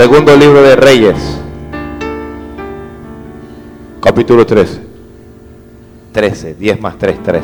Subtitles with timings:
[0.00, 1.14] Segundo libro de Reyes,
[4.02, 4.80] capítulo 13.
[6.14, 7.42] 13, 10 más 3, 3.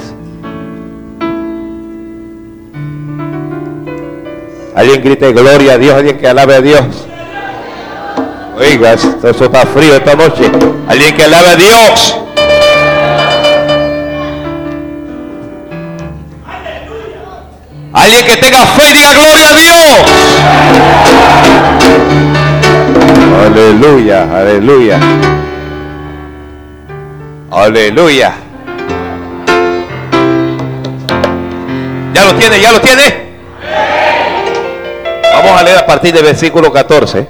[4.75, 7.07] Alguien grite gloria a Dios, alguien que alabe a Dios.
[8.57, 10.51] Oiga, esto, está frío esta noche.
[10.89, 12.17] Alguien que alabe a Dios.
[17.93, 20.17] Alguien que tenga fe, diga gloria a Dios.
[23.47, 24.99] Aleluya, aleluya.
[27.49, 28.35] Aleluya.
[32.13, 32.61] ¿Ya lo tiene?
[32.61, 33.27] ¿Ya lo tiene?
[35.33, 37.29] Vamos a leer a partir del versículo 14.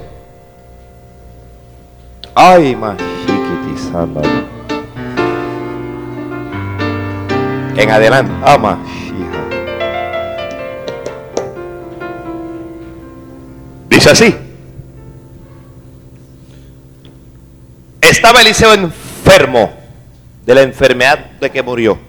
[2.33, 2.97] Ay, más
[7.75, 8.79] En adelante, ama.
[13.87, 14.46] Dice así.
[18.09, 19.69] Estaba Eliseo enfermo
[20.45, 21.99] de la enfermedad de que murió.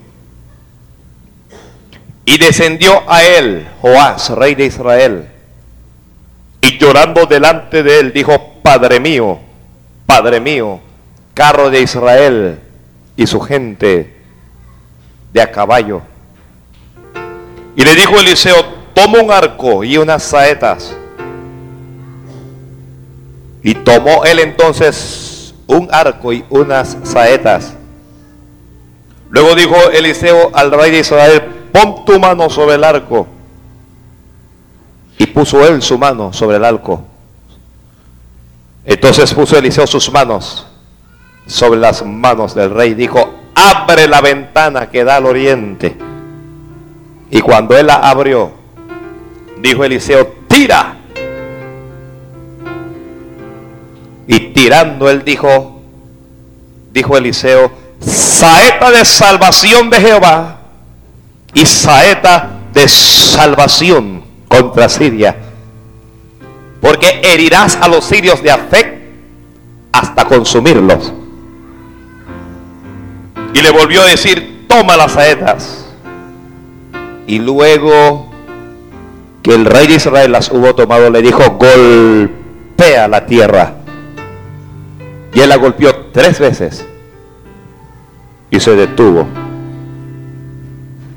[2.25, 5.29] Y descendió a él Joás, rey de Israel.
[6.61, 9.41] Y llorando delante de él dijo, Padre mío,
[10.07, 10.79] Padre mío,
[11.35, 12.61] carro de Israel
[13.17, 14.15] y su gente
[15.33, 16.03] de a caballo.
[17.75, 18.55] Y le dijo Eliseo,
[18.95, 20.95] toma un arco y unas saetas.
[23.65, 25.38] Y tomó él entonces
[25.69, 27.75] un arco y unas saetas.
[29.31, 33.29] Luego dijo Eliseo al rey de Israel, pon tu mano sobre el arco.
[35.19, 37.05] Y puso él su mano sobre el arco.
[38.85, 40.67] Entonces puso Eliseo sus manos
[41.47, 42.95] sobre las manos del rey.
[42.95, 45.97] Dijo, abre la ventana que da al oriente.
[47.31, 48.53] Y cuando él la abrió,
[49.61, 50.38] dijo Eliseo,
[54.59, 55.81] tirando él dijo,
[56.93, 57.71] dijo Eliseo,
[58.01, 60.59] saeta de salvación de Jehová
[61.55, 65.37] y saeta de salvación contra Siria.
[66.81, 68.99] Porque herirás a los sirios de Afec
[69.93, 71.13] hasta consumirlos.
[73.55, 75.87] Y le volvió a decir, toma las saetas.
[77.29, 78.29] Y luego
[79.41, 83.78] que el rey de Israel las hubo tomado, le dijo, golpea la tierra.
[85.39, 86.85] Y él la golpeó tres veces.
[88.51, 89.25] Y se detuvo.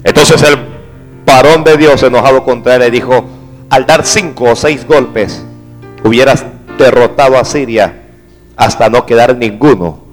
[0.03, 0.59] Entonces el
[1.25, 3.25] varón de Dios enojado contra él le dijo,
[3.71, 5.43] al dar cinco o seis golpes,
[6.03, 6.45] hubieras
[6.77, 8.03] derrotado a Siria
[8.55, 10.03] hasta no quedar ninguno.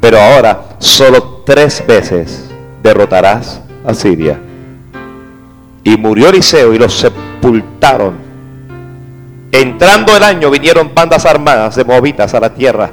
[0.00, 2.50] Pero ahora solo tres veces
[2.82, 4.36] derrotarás a Siria.
[5.84, 8.16] Y murió Eliseo y los sepultaron.
[9.52, 12.90] Entrando el año vinieron bandas armadas de moabitas a la tierra.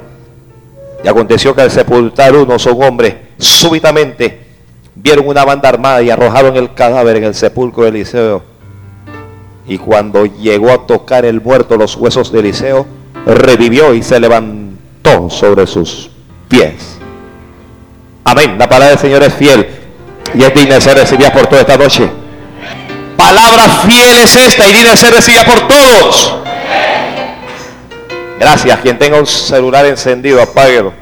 [1.06, 4.40] Y aconteció que al sepultar uno un hombre, súbitamente
[4.96, 8.42] vieron una banda armada y arrojaron el cadáver en el sepulcro de Eliseo.
[9.68, 12.86] Y cuando llegó a tocar el muerto los huesos de Eliseo,
[13.24, 16.10] revivió y se levantó sobre sus
[16.48, 16.98] pies.
[18.24, 18.58] Amén.
[18.58, 19.64] La palabra del Señor es fiel
[20.34, 22.10] y es digna de ser recibida por toda esta noche.
[23.16, 26.45] Palabra fiel es esta y digna de ser recibida por todos.
[28.38, 28.80] Gracias.
[28.80, 30.92] Quien tenga un celular encendido, apáguelo.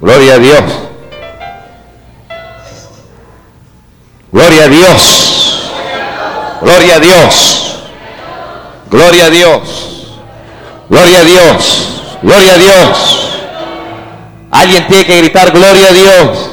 [0.00, 0.62] Gloria a Dios.
[4.30, 5.70] Gloria a Dios.
[6.60, 7.84] Gloria a Dios.
[8.90, 10.18] Gloria a Dios.
[10.88, 12.18] Gloria a Dios.
[12.22, 13.30] Gloria a Dios.
[14.50, 16.50] Alguien tiene que gritar gloria a Dios.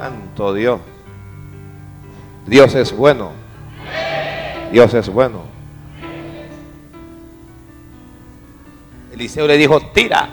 [0.00, 0.80] Santo Dios.
[2.46, 3.39] Dios es bueno.
[4.70, 5.42] Dios es bueno.
[9.12, 10.28] Eliseo le dijo, tira.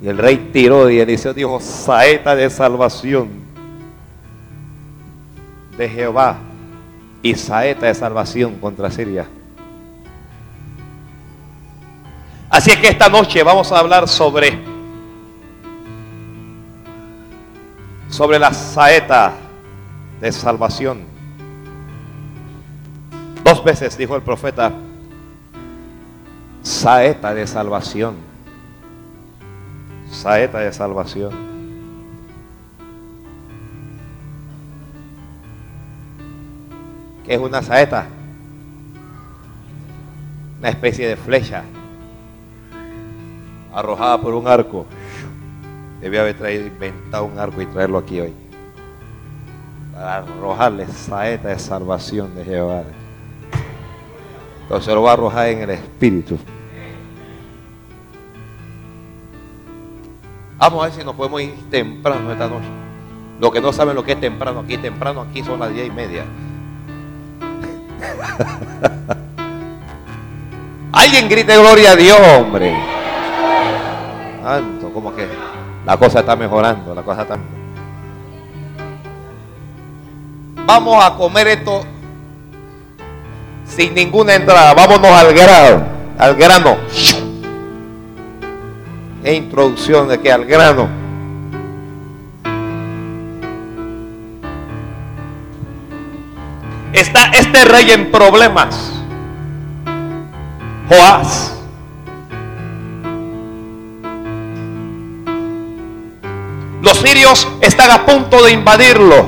[0.00, 3.28] Y el rey tiró y Eliseo dijo, saeta de salvación
[5.76, 6.38] de Jehová
[7.22, 9.26] y saeta de salvación contra Siria.
[12.50, 14.58] Así es que esta noche vamos a hablar sobre
[18.08, 19.32] sobre la saeta
[20.20, 21.07] de salvación.
[23.58, 24.72] Dos veces dijo el profeta
[26.62, 28.14] saeta de salvación
[30.08, 31.32] saeta de salvación.
[37.24, 38.06] ¿Qué es una saeta?
[40.60, 41.64] Una especie de flecha
[43.74, 44.86] arrojada por un arco.
[46.00, 48.32] Debía haber traído, inventado un arco y traerlo aquí hoy.
[49.92, 52.84] para arrojarle saeta de salvación de Jehová.
[54.68, 56.38] Entonces lo va a arrojar en el espíritu.
[60.58, 62.68] Vamos a ver si nos podemos ir temprano esta noche.
[63.40, 65.90] Los que no saben lo que es temprano aquí, temprano aquí son las diez y
[65.90, 66.26] media.
[70.92, 72.76] Alguien grite gloria a Dios, hombre.
[74.42, 75.26] Santo, como que
[75.86, 77.38] la cosa está mejorando, la cosa está
[80.66, 81.86] Vamos a comer esto
[83.68, 84.74] sin ninguna entrada.
[84.74, 85.86] Vámonos al grano,
[86.18, 86.76] al grano.
[89.22, 90.88] E introducción de que al grano.
[96.92, 98.92] Está este rey en problemas.
[100.88, 101.54] Joás.
[106.80, 109.26] Los sirios están a punto de invadirlo.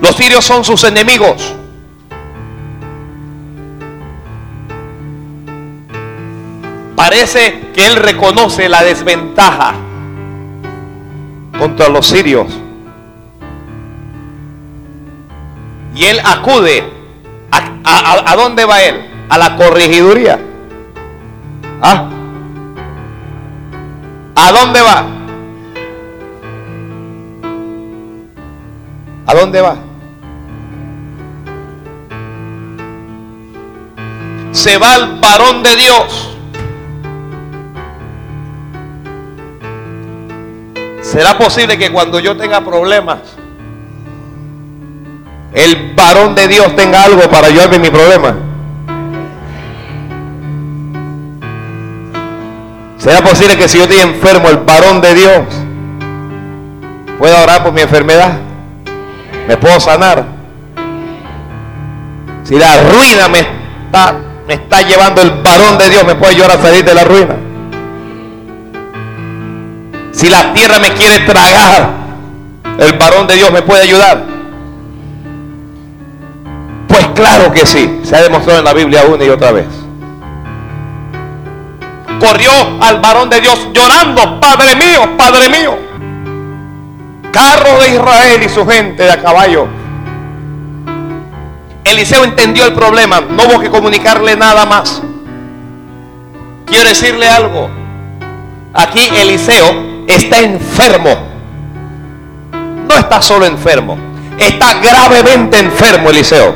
[0.00, 1.54] Los sirios son sus enemigos.
[6.96, 9.74] Parece que él reconoce la desventaja
[11.58, 12.46] contra los sirios.
[15.94, 16.90] Y él acude.
[17.84, 19.10] ¿A, dónde va él?
[19.28, 20.38] A la corregiduría.
[21.82, 22.08] ¿Ah?
[24.34, 25.04] ¿A dónde va?
[29.26, 29.76] ¿A dónde va?
[34.52, 36.31] Se va al varón de Dios.
[41.02, 43.18] ¿Será posible que cuando yo tenga problemas,
[45.52, 48.34] el varón de Dios tenga algo para ayudarme en mi problema?
[52.98, 55.40] ¿Será posible que si yo estoy enfermo, el varón de Dios
[57.18, 58.38] pueda orar por mi enfermedad?
[59.48, 60.24] ¿Me puedo sanar?
[62.44, 64.14] Si la ruina me está,
[64.46, 67.51] me está llevando el varón de Dios, ¿me puede ayudar a salir de la ruina?
[70.12, 71.90] Si la tierra me quiere tragar,
[72.78, 74.24] el varón de Dios me puede ayudar.
[76.86, 79.66] Pues claro que sí, se ha demostrado en la Biblia una y otra vez.
[82.20, 85.76] Corrió al varón de Dios llorando, Padre mío, Padre mío.
[87.32, 89.66] Carro de Israel y su gente de a caballo.
[91.84, 95.02] Eliseo entendió el problema, no hubo que comunicarle nada más.
[96.66, 97.70] Quiero decirle algo.
[98.74, 101.32] Aquí Eliseo está enfermo.
[102.88, 103.96] No está solo enfermo,
[104.38, 106.54] está gravemente enfermo Eliseo.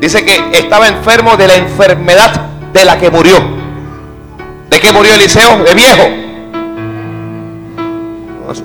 [0.00, 3.36] Dice que estaba enfermo de la enfermedad de la que murió.
[4.68, 5.64] ¿De qué murió Eliseo?
[5.64, 6.02] De viejo.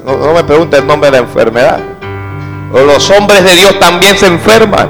[0.05, 1.79] No, me pregunte el nombre de la enfermedad.
[2.73, 4.89] Los hombres de Dios también se enferman.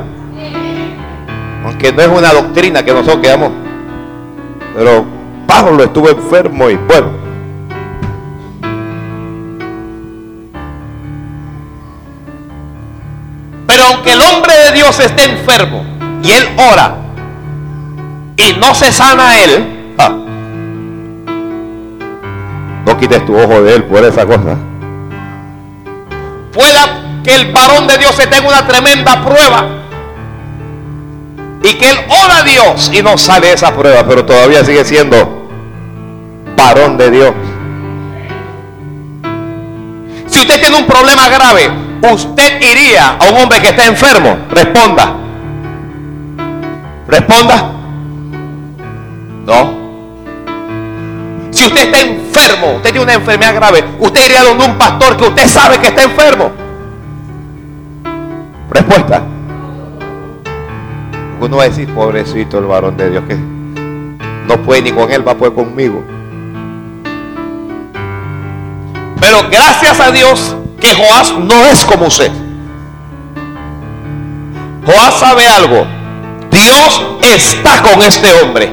[1.63, 3.51] Aunque no es una doctrina que nosotros quedamos.
[4.75, 5.05] Pero
[5.47, 7.20] Pablo estuvo enfermo y bueno.
[13.91, 15.83] Aunque el hombre de Dios esté enfermo
[16.23, 16.95] y él ora
[18.38, 20.10] y no se sana él, ah,
[22.86, 24.57] no quites tu ojo de él por esa cosa.
[26.53, 29.67] Pueda que el varón de Dios se tenga una tremenda prueba
[31.63, 35.50] y que él ora a Dios y no sale esa prueba, pero todavía sigue siendo
[36.57, 37.33] varón de Dios.
[40.27, 44.38] Si usted tiene un problema grave, usted iría a un hombre que está enfermo?
[44.50, 45.15] Responda.
[47.08, 47.72] Responda.
[49.46, 49.81] No.
[51.51, 55.25] Si usted está enfermo, usted tiene una enfermedad grave, usted iría donde un pastor que
[55.25, 56.51] usted sabe que está enfermo.
[58.70, 59.24] Respuesta.
[61.41, 65.27] Uno va a decir, pobrecito el varón de Dios, que no puede ni con él,
[65.27, 66.03] va a poder conmigo.
[69.20, 72.31] Pero gracias a Dios que Joás no es como usted.
[74.85, 75.85] Joás sabe algo.
[76.50, 78.69] Dios está con este hombre.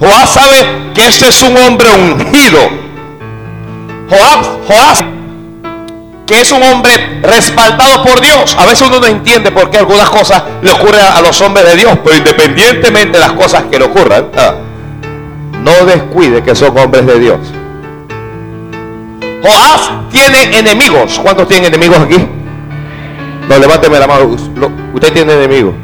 [0.00, 2.58] Joás sabe que este es un hombre ungido.
[4.08, 5.04] Joás, Joás
[6.28, 8.54] que es un hombre respaldado por Dios.
[8.58, 11.76] A veces uno no entiende por qué algunas cosas le ocurren a los hombres de
[11.76, 14.54] Dios, pero independientemente de las cosas que le ocurran, ah,
[15.62, 17.38] no descuide que son hombres de Dios.
[19.42, 21.18] Joás tiene enemigos.
[21.20, 22.16] ¿Cuántos tienen enemigos aquí?
[23.48, 24.36] No, levánteme la mano.
[24.94, 25.74] Usted tiene enemigos.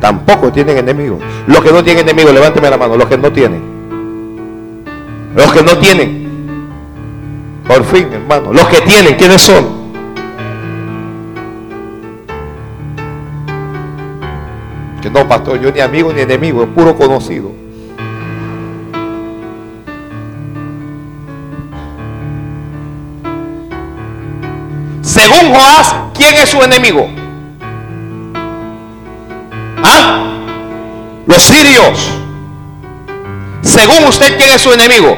[0.00, 1.20] Tampoco tienen enemigos.
[1.46, 2.96] Los que no tienen enemigos, levánteme la mano.
[2.96, 3.62] Los que no tienen.
[5.34, 6.26] Los que no tienen.
[7.66, 8.52] Por fin, hermano.
[8.52, 9.75] Los que tienen, ¿quiénes son?
[15.10, 17.50] No, pastor, yo ni amigo ni enemigo, es puro conocido.
[25.02, 27.08] Según Joás, ¿quién es su enemigo?
[29.82, 30.24] ¿Ah?
[31.26, 32.10] Los sirios.
[33.62, 35.16] Según usted, ¿quién es su enemigo?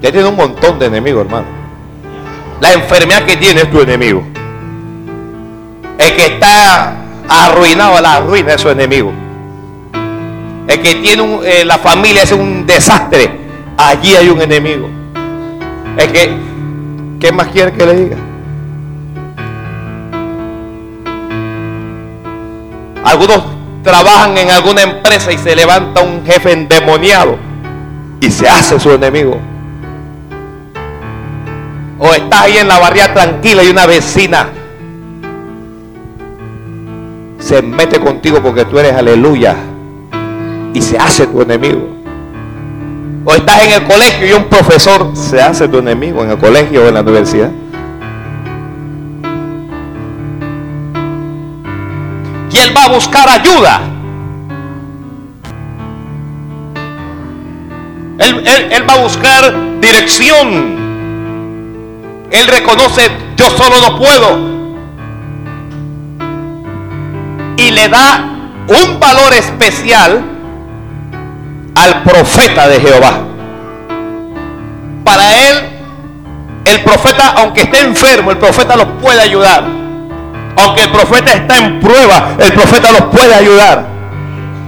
[0.00, 1.46] Ya tiene un montón de enemigos, hermano.
[2.60, 4.24] La enfermedad que tiene es tu enemigo.
[6.00, 6.94] El que está
[7.28, 9.12] arruinado, la ruina es su enemigo.
[10.66, 13.30] El que tiene eh, la familia es un desastre.
[13.76, 14.88] Allí hay un enemigo.
[15.98, 16.34] Que,
[17.20, 18.16] ¿qué más quiere que le diga?
[23.04, 23.42] Algunos
[23.82, 27.36] trabajan en alguna empresa y se levanta un jefe endemoniado
[28.20, 29.38] y se hace su enemigo.
[31.98, 34.48] O estás ahí en la barriada tranquila y una vecina
[37.40, 39.56] se mete contigo porque tú eres aleluya
[40.72, 41.88] y se hace tu enemigo.
[43.24, 46.84] O estás en el colegio y un profesor se hace tu enemigo en el colegio
[46.84, 47.50] o en la universidad.
[52.52, 53.80] Y él va a buscar ayuda.
[58.18, 60.78] Él, él va a buscar dirección.
[62.30, 63.02] Él reconoce,
[63.36, 64.59] yo solo no puedo.
[67.60, 68.24] Y le da
[68.68, 70.22] un valor especial
[71.74, 73.20] al profeta de Jehová.
[75.04, 75.56] Para él,
[76.64, 79.64] el profeta, aunque esté enfermo, el profeta los puede ayudar.
[80.56, 83.86] Aunque el profeta está en prueba, el profeta los puede ayudar.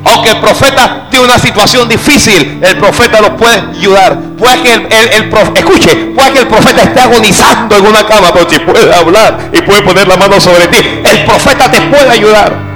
[0.05, 4.19] Aunque el profeta tiene una situación difícil, el profeta los puede ayudar.
[4.37, 8.59] Puede que el, escuche, puede que el profeta esté agonizando en una cama, pero si
[8.59, 12.72] puede hablar y puede poner la mano sobre ti, el profeta te puede ayudar.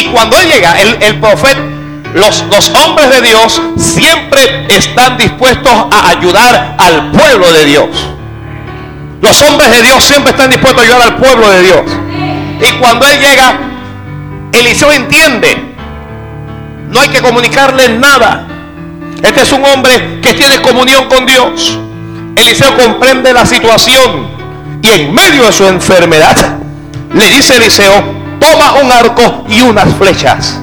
[0.00, 1.60] Y cuando él llega, el, profeta,
[2.14, 7.88] los, los hombres de Dios siempre están dispuestos a ayudar al pueblo de Dios.
[9.20, 11.82] Los hombres de Dios siempre están dispuestos a ayudar al pueblo de Dios.
[12.66, 13.58] Y cuando él llega,
[14.52, 15.74] Eliseo entiende.
[16.88, 18.46] No hay que comunicarle nada.
[19.22, 21.78] Este es un hombre que tiene comunión con Dios.
[22.36, 24.28] Eliseo comprende la situación.
[24.80, 26.36] Y en medio de su enfermedad,
[27.12, 30.60] le dice Eliseo, toma un arco y unas flechas.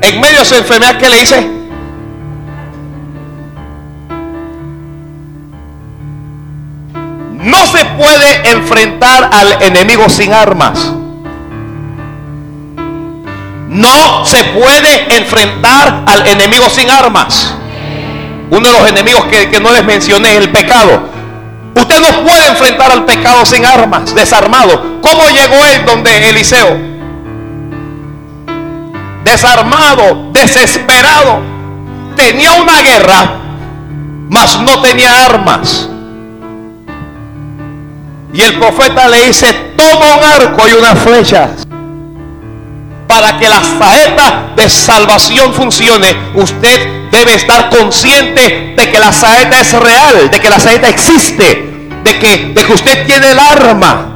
[0.00, 1.60] En medio de su enfermedad, ¿qué le dice?
[7.34, 10.92] No se puede enfrentar al enemigo sin armas.
[13.68, 17.54] No se puede enfrentar al enemigo sin armas.
[18.50, 21.02] Uno de los enemigos que, no les mencioné es el pecado.
[21.74, 25.00] Usted no puede enfrentar al pecado sin armas, desarmado.
[25.00, 26.78] ¿Cómo llegó él donde Eliseo?
[29.24, 31.40] Desarmado, desesperado.
[32.16, 33.38] Tenía una guerra,
[34.28, 35.88] mas no tenía armas.
[38.32, 41.69] Y el profeta le dice, toma un arco y unas flechas.
[43.10, 49.58] Para que la saeta de salvación funcione, usted debe estar consciente de que la saeta
[49.58, 54.06] es real, de que la saeta existe, de que, de que usted tiene el arma.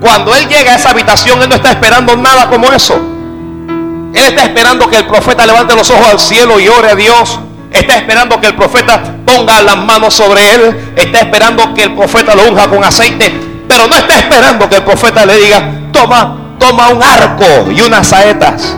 [0.00, 2.94] Cuando él llega a esa habitación, él no está esperando nada como eso.
[4.14, 7.40] Él está esperando que el profeta levante los ojos al cielo y ore a Dios
[7.72, 10.92] Está esperando que el profeta ponga las manos sobre él.
[10.96, 13.32] Está esperando que el profeta lo unja con aceite.
[13.68, 18.06] Pero no está esperando que el profeta le diga, toma, toma un arco y unas
[18.08, 18.76] saetas.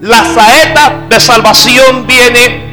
[0.00, 2.70] La saeta de salvación viene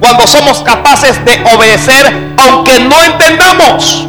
[0.00, 4.08] cuando somos capaces de obedecer aunque no entendamos.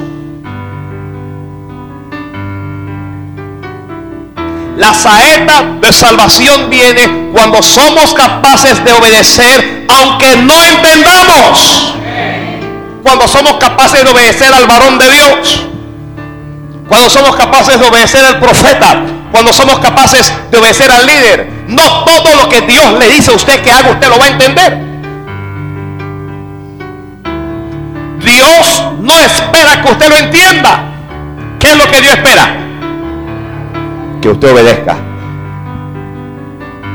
[4.78, 11.94] La saeta de salvación viene cuando somos capaces de obedecer aunque no entendamos.
[13.04, 15.71] Cuando somos capaces de obedecer al varón de Dios.
[16.92, 19.06] Cuando somos capaces de obedecer al profeta.
[19.32, 21.50] Cuando somos capaces de obedecer al líder.
[21.70, 24.28] No todo lo que Dios le dice a usted que haga, usted lo va a
[24.28, 24.78] entender.
[28.20, 30.84] Dios no espera que usted lo entienda.
[31.60, 32.58] ¿Qué es lo que Dios espera?
[34.22, 34.98] que usted obedezca.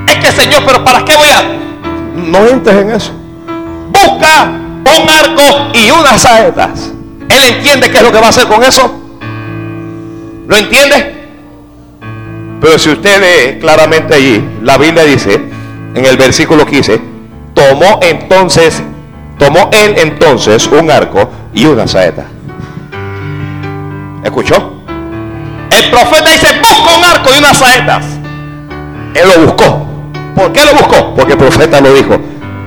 [0.08, 1.42] Es que Señor, pero ¿para qué voy a...?
[2.16, 3.12] No entres en eso.
[3.88, 6.92] Busca un arco y unas saetas.
[7.30, 9.05] Él entiende qué es lo que va a hacer con eso.
[10.46, 11.14] ¿Lo entiende?
[12.60, 15.34] Pero si usted ve claramente allí, la Biblia dice,
[15.94, 17.00] en el versículo 15,
[17.54, 18.82] tomó entonces,
[19.38, 22.24] tomó él entonces un arco y una saeta.
[24.22, 24.82] ¿Escuchó?
[25.70, 28.04] El profeta dice, busca un arco y unas saetas.
[29.14, 29.86] Él lo buscó.
[30.34, 31.14] ¿Por qué lo buscó?
[31.14, 32.18] Porque el profeta lo dijo.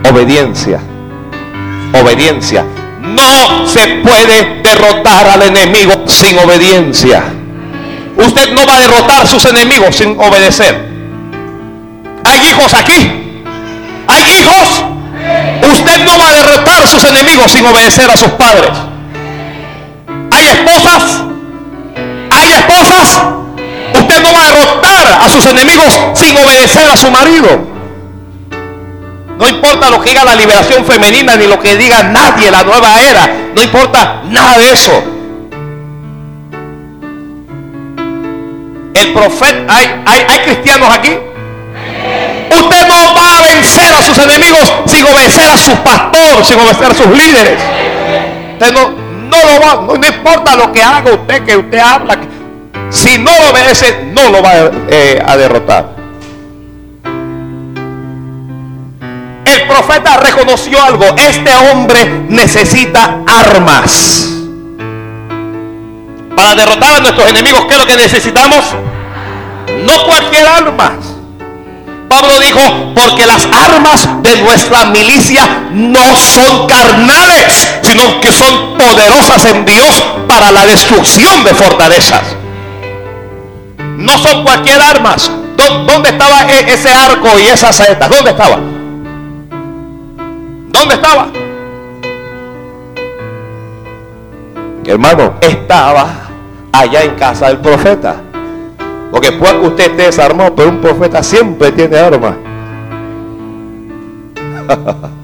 [0.10, 0.80] Obediencia.
[1.94, 2.66] Obediencia.
[3.02, 7.24] No se puede derrotar al enemigo sin obediencia.
[8.20, 10.90] Usted no va a derrotar a sus enemigos sin obedecer.
[12.26, 13.44] Hay hijos aquí.
[14.08, 14.84] Hay hijos.
[15.62, 18.72] Usted no va a derrotar a sus enemigos sin obedecer a sus padres.
[20.32, 21.22] Hay esposas.
[22.32, 23.22] Hay esposas.
[23.94, 27.68] Usted no va a derrotar a sus enemigos sin obedecer a su marido.
[29.40, 33.00] No importa lo que diga la liberación femenina ni lo que diga nadie, la nueva
[33.02, 33.30] era.
[33.56, 35.19] No importa nada de eso.
[39.00, 41.12] El profeta, hay, hay, cristianos aquí.
[42.52, 46.92] Usted no va a vencer a sus enemigos sin obedecer a su pastor, sin obedecer
[46.92, 47.60] a sus líderes.
[48.54, 48.90] Usted no,
[49.30, 52.18] no lo va, no, importa lo que haga usted, que usted habla.
[52.90, 54.52] Si no lo obedece, no lo va
[54.90, 55.96] eh, a derrotar.
[59.46, 61.06] El profeta reconoció algo.
[61.16, 64.39] Este hombre necesita armas.
[66.40, 68.64] Para derrotar a nuestros enemigos, ¿qué es lo que necesitamos?
[69.84, 70.94] No cualquier arma.
[72.08, 75.42] Pablo dijo, porque las armas de nuestra milicia
[75.74, 82.24] no son carnales, sino que son poderosas en Dios para la destrucción de fortalezas.
[83.98, 85.30] No son cualquier armas.
[85.58, 88.08] ¿Dónde estaba e-, ese arco y esa saeta?
[88.08, 88.60] ¿Dónde estaba?
[90.70, 91.28] ¿Dónde estaba?
[94.86, 96.29] Hermano, estaba
[96.72, 98.16] allá en casa del profeta.
[99.12, 102.36] Porque puede que usted esté desarmado, pero un profeta siempre tiene armas.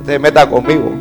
[0.00, 0.92] Usted meta conmigo.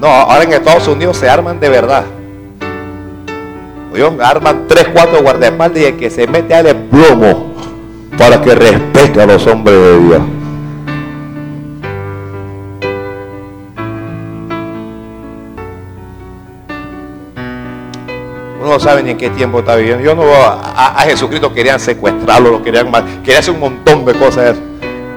[0.00, 2.04] No, ahora en Estados Unidos se arman de verdad.
[3.92, 7.54] Oye, arman tres, cuatro guardaespaldas y el que se mete al plomo
[8.16, 10.39] para que respete a los hombres de Dios.
[18.80, 20.02] No sabe ni en qué tiempo está viviendo.
[20.02, 24.14] Yo no a, a, Jesucristo querían secuestrarlo, lo querían mal, querían hacer un montón de
[24.14, 24.56] cosas.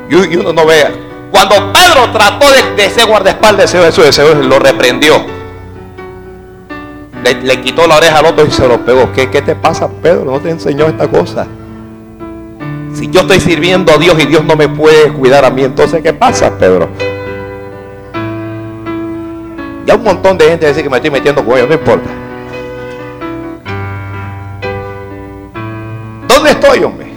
[0.09, 0.91] Y, uno no vea.
[1.31, 5.25] Cuando Pedro trató de, de ser guardaespaldas de Jesús, Jesús lo reprendió.
[7.23, 9.11] Le, quitó la oreja al otro y se lo pegó.
[9.13, 10.25] ¿Qué, ¿Qué te pasa, Pedro?
[10.25, 11.47] No te enseñó esta cosa.
[12.93, 16.03] Si yo estoy sirviendo a Dios y Dios no me puede cuidar a mí, entonces
[16.03, 16.89] ¿qué pasa, Pedro?
[19.85, 22.22] Ya un montón de gente dice que me estoy metiendo con ellos, no importa.
[26.43, 27.07] ¿Dónde estoy, hombre?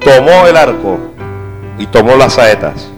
[0.00, 0.98] Tomó el arco
[1.78, 2.90] y tomó las saetas.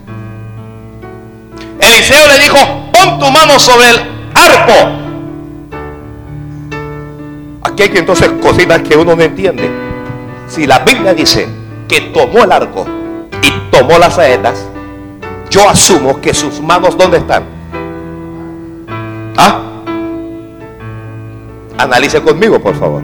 [1.78, 2.56] Eliseo le dijo,
[2.90, 4.00] pon tu mano sobre el
[4.34, 4.72] arco.
[7.62, 9.70] Aquí hay que entonces cositas que uno no entiende.
[10.48, 11.46] Si la Biblia dice
[11.86, 12.84] que tomó el arco
[13.42, 14.66] y tomó las saetas,
[15.56, 17.44] yo asumo que sus manos ¿dónde están?
[19.38, 19.62] ¿Ah?
[21.78, 23.02] Analice conmigo, por favor.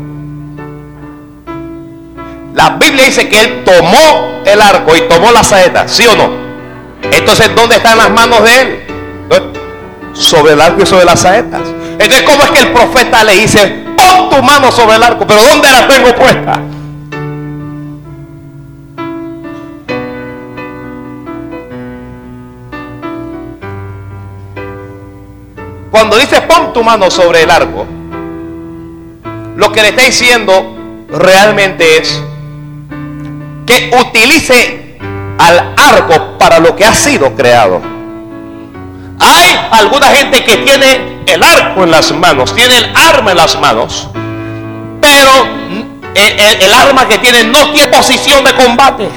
[2.54, 6.30] La Biblia dice que él tomó el arco y tomó las saetas, ¿sí o no?
[7.10, 8.82] Entonces, ¿dónde están las manos de él?
[10.12, 11.62] Sobre el arco y sobre las saetas.
[11.98, 15.40] Entonces, ¿cómo es que el profeta le dice, pon tu mano sobre el arco, pero
[15.42, 16.60] ¿dónde la tengo puesta?
[25.92, 27.86] Cuando dice pon tu mano sobre el arco,
[29.56, 30.74] lo que le está diciendo
[31.10, 32.22] realmente es
[33.66, 34.96] que utilice
[35.38, 37.82] al arco para lo que ha sido creado.
[39.20, 43.60] Hay alguna gente que tiene el arco en las manos, tiene el arma en las
[43.60, 44.08] manos,
[44.98, 45.30] pero
[46.14, 49.08] el, arma que tiene no tiene posición de combate.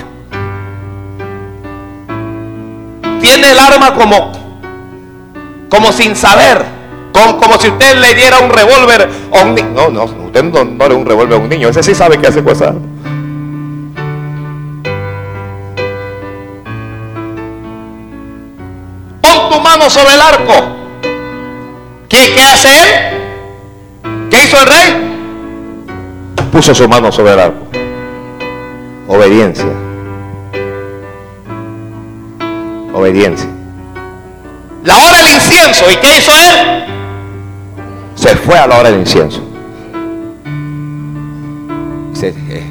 [3.21, 4.31] Tiene el arma como,
[5.75, 6.63] como sin saber,
[7.11, 9.69] como, si usted le diera un revólver a un niño.
[9.75, 12.27] No, no, usted no, no le un revólver a un niño, ese sí sabe qué
[12.27, 12.81] hace con esa arma.
[19.63, 20.53] mano sobre el arco.
[22.07, 24.29] ¿Qué, ¿Qué, hace él?
[24.29, 25.11] ¿Qué hizo el rey?
[26.51, 27.67] puso su mano sobre el arco.
[29.07, 29.65] Obediencia.
[32.93, 33.54] Obediencia.
[34.85, 35.91] La hora del incienso.
[35.91, 36.85] ¿Y qué hizo él?
[38.13, 39.41] Se fue a la hora del incienso.
[42.21, 42.63] Eh,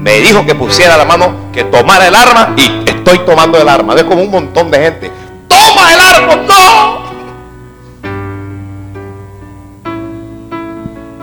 [0.00, 3.94] me dijo que pusiera la mano, que tomara el arma y estoy tomando el arma.
[3.94, 5.10] Es como un montón de gente.
[5.48, 6.36] ¡Toma el arma!
[6.46, 7.00] ¡No!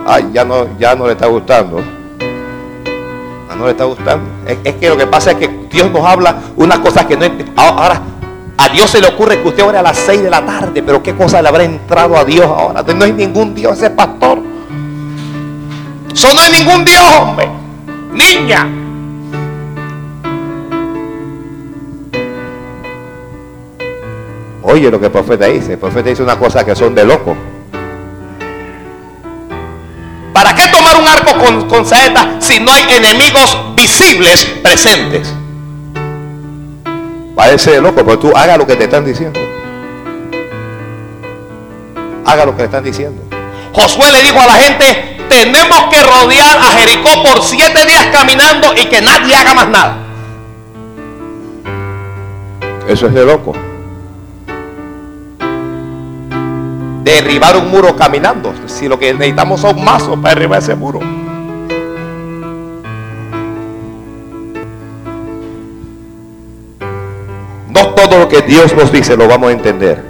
[0.06, 1.80] Ay, ya no, ya no le está gustando.
[3.48, 4.26] Ya no le está gustando.
[4.46, 8.00] Es, que lo que pasa es que Dios nos habla unas cosas que no Ahora,
[8.60, 11.00] a Dios se le ocurre que usted ore a las 6 de la tarde, pero
[11.00, 12.82] qué cosa le habrá entrado a Dios ahora.
[12.82, 14.40] No hay ningún Dios ese pastor.
[16.12, 17.48] Eso no hay ningún Dios, hombre.
[18.12, 18.68] Niña.
[24.62, 25.74] Oye lo que el profeta dice.
[25.74, 27.36] El profeta dice una cosa que son de loco.
[30.32, 35.32] ¿Para qué tomar un arco con, con saeta si no hay enemigos visibles presentes?
[37.38, 39.38] Parece de loco, pero tú haga lo que te están diciendo.
[42.26, 43.22] Haga lo que le están diciendo.
[43.72, 48.74] Josué le dijo a la gente, tenemos que rodear a Jericó por siete días caminando
[48.76, 49.98] y que nadie haga más nada.
[52.88, 53.52] Eso es de loco.
[57.04, 58.52] Derribar un muro caminando.
[58.66, 60.98] Si lo que necesitamos son mazos para derribar ese muro.
[68.28, 70.04] Que Dios nos dice lo vamos a entender.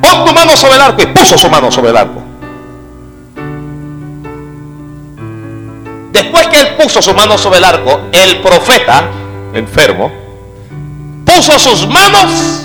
[0.00, 2.22] Pon tu mano sobre el arco y puso su mano sobre el arco.
[6.12, 9.04] Después que él puso su mano sobre el arco, el profeta,
[9.54, 10.10] enfermo,
[11.24, 12.62] puso sus manos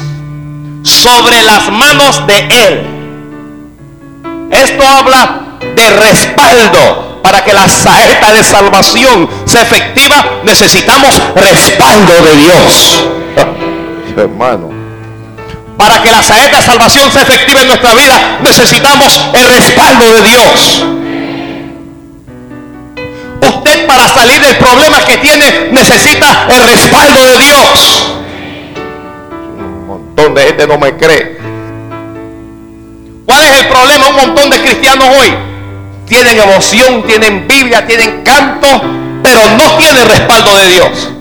[0.84, 2.88] sobre las manos de él.
[4.52, 7.08] Esto habla de respaldo.
[7.22, 13.04] Para que la saeta de salvación sea efectiva, necesitamos respaldo de Dios.
[14.18, 14.70] Hermano.
[15.78, 20.22] Para que la saeta de salvación sea efectiva en nuestra vida, necesitamos el respaldo de
[20.24, 20.86] Dios.
[23.42, 28.14] Usted para salir del problema que tiene necesita el respaldo de Dios.
[29.60, 31.38] Un montón de gente no me cree.
[33.26, 34.08] ¿Cuál es el problema?
[34.08, 35.36] Un montón de cristianos hoy
[36.08, 38.68] tienen emoción, tienen Biblia, tienen canto,
[39.22, 41.17] pero no tienen respaldo de Dios.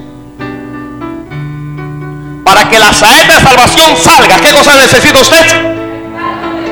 [2.47, 5.47] Para que la saeta de salvación salga, ¿qué cosa necesita usted?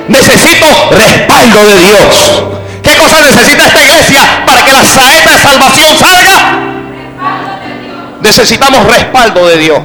[0.07, 2.45] Necesito respaldo de Dios.
[2.81, 6.59] ¿Qué cosa necesita esta iglesia para que la saeta de salvación salga?
[8.21, 9.83] Necesitamos respaldo de Dios.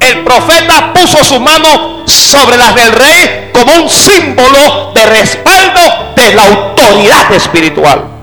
[0.00, 6.34] El profeta puso su mano sobre las del rey como un símbolo de respaldo de
[6.34, 8.13] la autoridad espiritual.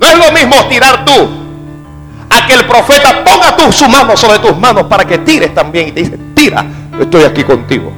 [0.00, 1.28] No es lo mismo tirar tú
[2.30, 5.88] a que el profeta ponga tu, su mano sobre tus manos para que tires también
[5.88, 6.64] y te dice, tira,
[6.98, 7.92] estoy aquí contigo.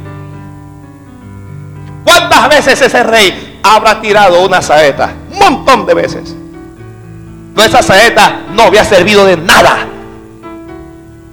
[2.04, 5.12] ¿Cuántas veces ese rey habrá tirado una saeta?
[5.30, 6.34] Un montón de veces.
[7.54, 9.86] Pero esa saeta no había servido de nada.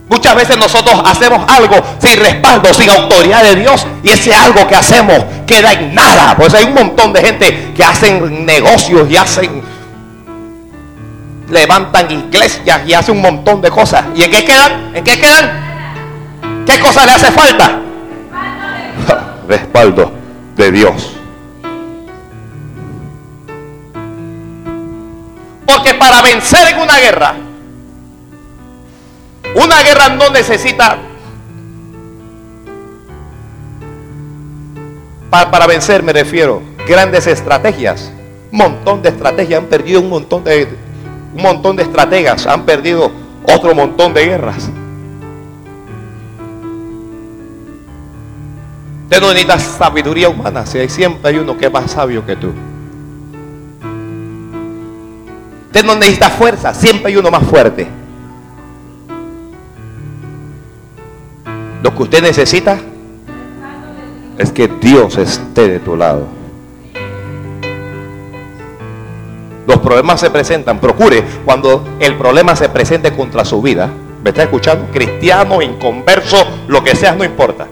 [0.10, 3.86] Muchas veces nosotros hacemos algo sin respaldo, sin autoridad de Dios.
[4.04, 6.36] Y ese algo que hacemos queda en nada.
[6.36, 9.79] Pues hay un montón de gente que hacen negocios y hacen...
[11.50, 14.06] Levantan iglesias y hacen un montón de cosas.
[14.16, 14.96] ¿Y en qué quedan?
[14.96, 15.70] ¿En qué quedan?
[16.66, 17.80] ¿Qué cosa le hace falta?
[19.48, 20.12] Respaldo
[20.56, 21.16] de Dios.
[25.66, 27.36] Porque para vencer en una guerra,
[29.56, 30.98] una guerra no necesita,
[35.30, 38.12] para, para vencer me refiero, grandes estrategias.
[38.52, 40.68] Montón de estrategias han perdido un montón de,
[41.34, 43.12] un montón de estrategas, han perdido
[43.44, 44.70] otro montón de guerras.
[49.04, 52.36] Usted no necesita sabiduría humana, si hay, siempre hay uno que es más sabio que
[52.36, 52.54] tú.
[55.68, 57.88] Usted no necesita fuerza, siempre hay uno más fuerte.
[61.82, 62.78] Lo que usted necesita
[64.38, 66.39] es que Dios esté de tu lado.
[69.70, 70.80] Los problemas se presentan.
[70.80, 73.90] Procure cuando el problema se presente contra su vida.
[74.22, 74.88] ¿Me está escuchando?
[74.92, 77.66] Cristiano, inconverso, lo que seas, no importa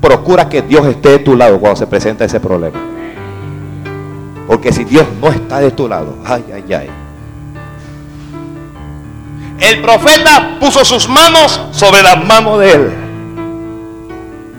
[0.00, 2.78] procura que Dios esté de tu lado cuando se presenta ese problema.
[4.46, 6.90] Porque si Dios no está de tu lado, ay, ay, ay.
[9.60, 12.90] El profeta puso sus manos sobre las manos de él.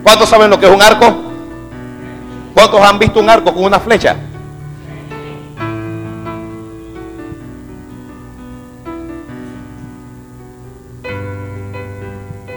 [0.03, 1.13] ¿Cuántos saben lo que es un arco?
[2.53, 4.15] ¿Cuántos han visto un arco con una flecha?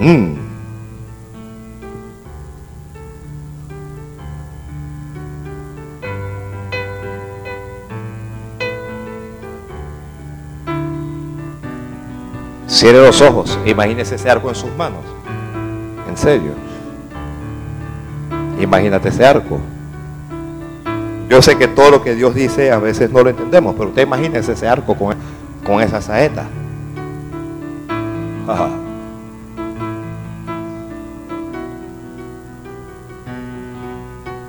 [0.04, 0.34] Mm.
[12.66, 15.00] Cierre los ojos, imagínese ese arco en sus manos.
[16.06, 16.52] En serio.
[18.60, 19.58] Imagínate ese arco.
[21.30, 24.02] Yo sé que todo lo que Dios dice a veces no lo entendemos, pero usted
[24.02, 25.16] imagínese ese arco con,
[25.64, 26.44] con esa saeta.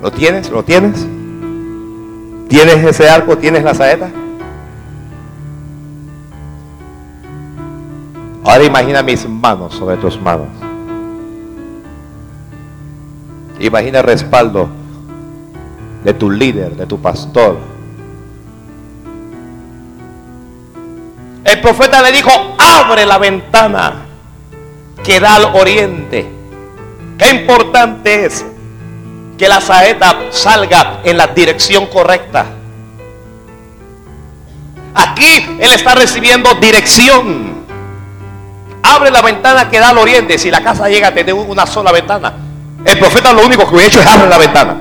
[0.05, 0.51] ¿Lo tienes?
[0.51, 1.03] ¿Lo tienes?
[2.47, 3.39] ¿Tienes ese arco?
[3.39, 4.11] ¿Tienes la saeta?
[8.43, 10.45] Ahora imagina mis manos sobre tus manos.
[13.59, 14.69] Imagina el respaldo
[16.03, 17.57] de tu líder, de tu pastor.
[21.45, 24.05] El profeta le dijo, abre la ventana
[25.03, 26.29] que da al oriente.
[27.17, 28.45] Qué importante es
[29.37, 32.45] que la saeta salga en la dirección correcta.
[34.93, 37.65] Aquí él está recibiendo dirección.
[38.81, 40.37] Abre la ventana que da al oriente.
[40.37, 42.33] Si la casa llega a tener una sola ventana,
[42.85, 44.77] el profeta lo único que hubiera hecho es abrir la ventana.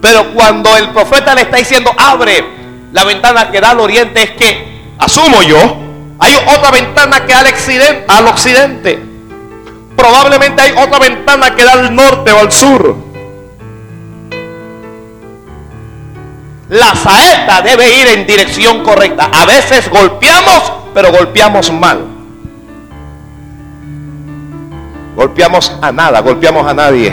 [0.00, 2.44] Pero cuando el profeta le está diciendo abre
[2.92, 5.58] la ventana que da al oriente, es que, asumo yo,
[6.18, 7.44] hay otra ventana que da.
[8.08, 9.17] Al occidente.
[9.98, 12.94] Probablemente hay otra ventana que da al norte o al sur.
[16.68, 19.28] La saeta debe ir en dirección correcta.
[19.32, 22.06] A veces golpeamos, pero golpeamos mal.
[25.16, 27.12] Golpeamos a nada, golpeamos a nadie.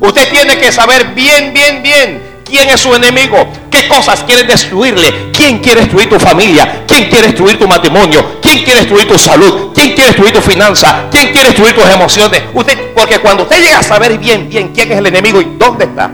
[0.00, 3.36] Usted tiene que saber bien, bien, bien quién es su enemigo,
[3.70, 8.64] qué cosas quiere destruirle, quién quiere destruir tu familia, quién quiere destruir tu matrimonio, quién
[8.64, 12.42] quiere destruir tu salud, quién quiere destruir tu finanza, quién quiere destruir tus emociones.
[12.54, 15.84] Usted, porque cuando usted llega a saber bien, bien quién es el enemigo y dónde
[15.84, 16.10] está,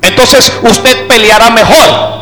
[0.00, 2.18] entonces usted peleará mejor.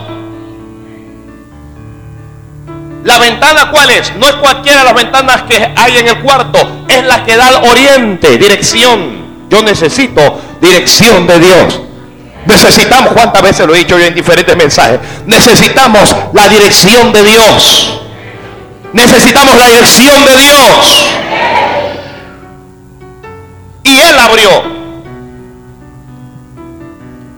[3.04, 4.12] La ventana cuál es?
[4.16, 7.46] No es cualquiera de las ventanas que hay en el cuarto, es la que da
[7.48, 9.46] al oriente, dirección.
[9.48, 11.80] Yo necesito dirección de Dios.
[12.46, 18.05] Necesitamos, cuántas veces lo he dicho yo en diferentes mensajes, necesitamos la dirección de Dios.
[18.96, 21.14] Necesitamos la dirección de Dios.
[23.82, 24.48] Y él abrió.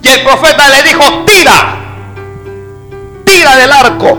[0.01, 1.79] Y el profeta le dijo, tira,
[3.25, 4.18] tira del arco.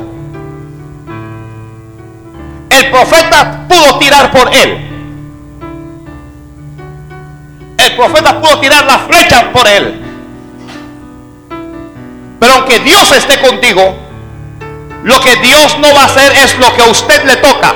[2.70, 4.86] El profeta pudo tirar por él.
[7.78, 10.02] El profeta pudo tirar la flecha por él.
[12.38, 14.09] Pero aunque Dios esté contigo,
[15.04, 17.76] lo que Dios no va a hacer es lo que a usted le toca.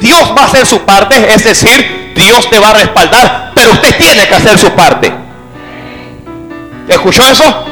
[0.00, 3.96] Dios va a hacer su parte, es decir, Dios te va a respaldar, pero usted
[3.96, 5.12] tiene que hacer su parte.
[6.88, 7.64] ¿Escuchó eso?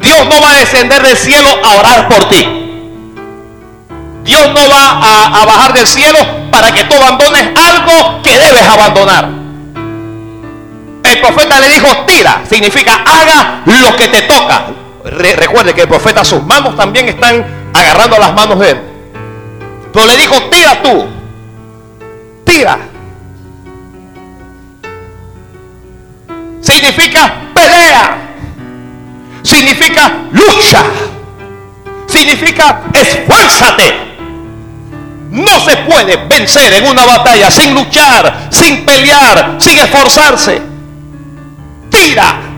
[0.00, 2.64] Dios no va a descender del cielo a orar por ti.
[4.24, 6.18] Dios no va a, bajar del cielo
[6.50, 9.28] para que tú abandones algo que debes abandonar.
[11.04, 14.64] El profeta le dijo, tira, significa haga lo que te toca.
[15.04, 18.80] Recuerde que el profeta, sus manos también están agarrando las manos de él.
[19.92, 21.06] Pero le dijo, tira tú,
[22.44, 22.78] tira.
[26.60, 28.18] Significa pelea.
[29.42, 30.82] Significa lucha.
[32.06, 33.94] Significa esfuérzate.
[35.30, 40.62] No se puede vencer en una batalla sin luchar, sin pelear, sin esforzarse.
[41.90, 42.53] Tira.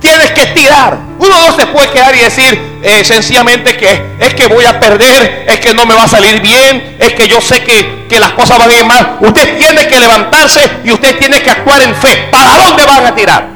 [0.00, 0.98] Tienes que tirar.
[1.18, 5.44] Uno no se puede quedar y decir eh, sencillamente que es que voy a perder,
[5.46, 8.32] es que no me va a salir bien, es que yo sé que, que las
[8.32, 9.18] cosas van a ir mal.
[9.20, 12.28] Usted tiene que levantarse y usted tiene que actuar en fe.
[12.30, 13.48] ¿Para dónde van a tirar?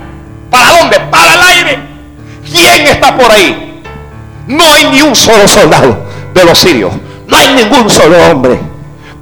[0.50, 1.00] ¿Para dónde?
[1.10, 1.78] Para el aire.
[2.44, 3.82] ¿Quién está por ahí?
[4.46, 6.92] No hay ni un solo soldado de los sirios.
[7.26, 8.60] No hay ningún solo hombre.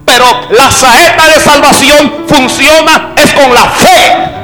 [0.04, 4.41] Pero la saeta de salvación funciona es con la fe.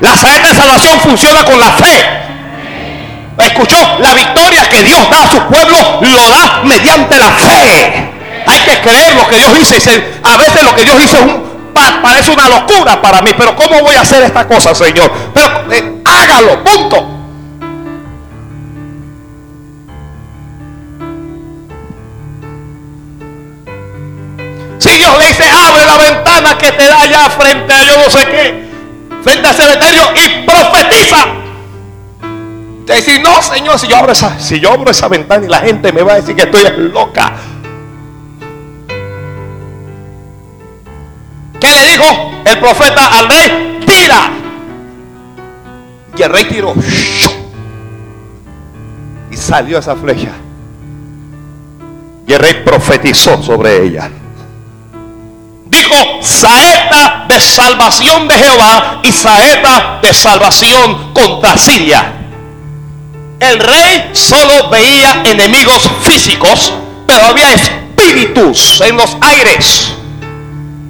[0.00, 2.22] La saeta de salvación funciona con la fe.
[3.38, 3.76] ¿Escuchó?
[3.98, 8.10] La victoria que Dios da a su pueblo lo da mediante la fe.
[8.46, 10.20] Hay que creer lo que Dios dice.
[10.22, 11.24] A veces lo que Dios dice es
[12.02, 13.30] parece una locura para mí.
[13.36, 15.10] Pero ¿cómo voy a hacer esta cosa, Señor?
[15.32, 17.08] Pero eh, hágalo, punto.
[24.78, 28.10] Si Dios le dice, abre la ventana que te da allá frente a yo no
[28.10, 28.71] sé qué
[29.22, 31.26] frente al cementerio y profetiza.
[32.86, 35.92] Decir, no, Señor, si yo abro esa, si yo abro esa ventana y la gente
[35.92, 37.32] me va a decir que estoy loca.
[41.60, 43.80] ¿Qué le dijo el profeta al rey?
[43.86, 44.30] Tira.
[46.16, 46.74] Y el rey tiró.
[49.30, 50.32] Y salió esa flecha.
[52.26, 54.10] Y el rey profetizó sobre ella.
[56.20, 62.12] Saeta de salvación de Jehová y saeta de salvación contra Siria.
[63.40, 66.72] El rey solo veía enemigos físicos,
[67.06, 69.92] pero había espíritus en los aires.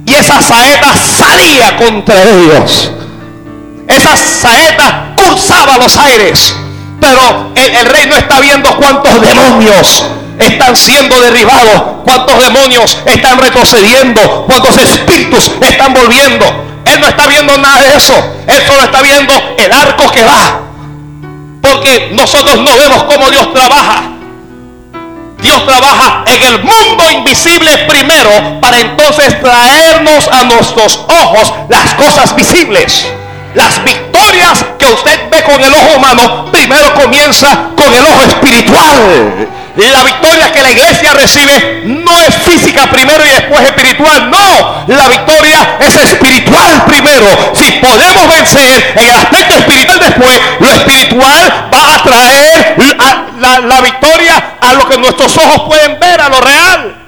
[0.05, 2.91] Y esa saeta salía contra ellos.
[3.87, 6.55] Esa saeta cursaba los aires.
[6.99, 10.05] Pero el, rey no está viendo cuántos demonios
[10.39, 16.45] están siendo derribados, cuántos demonios están retrocediendo, cuántos espíritus están volviendo.
[16.85, 18.13] Él no está viendo nada de eso.
[18.47, 20.61] Él solo está viendo el arco que va.
[21.61, 24.03] Porque nosotros no vemos cómo Dios trabaja.
[25.41, 32.35] Dios trabaja en el mundo invisible primero para entonces traernos a nuestros ojos las cosas
[32.35, 33.05] visibles.
[33.53, 39.47] Las victorias que usted ve con el ojo humano primero comienza con el ojo espiritual.
[39.75, 44.29] La victoria que la iglesia recibe no es física primero y después espiritual.
[44.29, 47.25] No, la victoria es espiritual primero.
[47.55, 52.75] Si podemos vencer en el aspecto espiritual después, lo espiritual va a traer
[53.39, 57.02] la, la victoria a lo que nuestros ojos pueden ver, a lo real.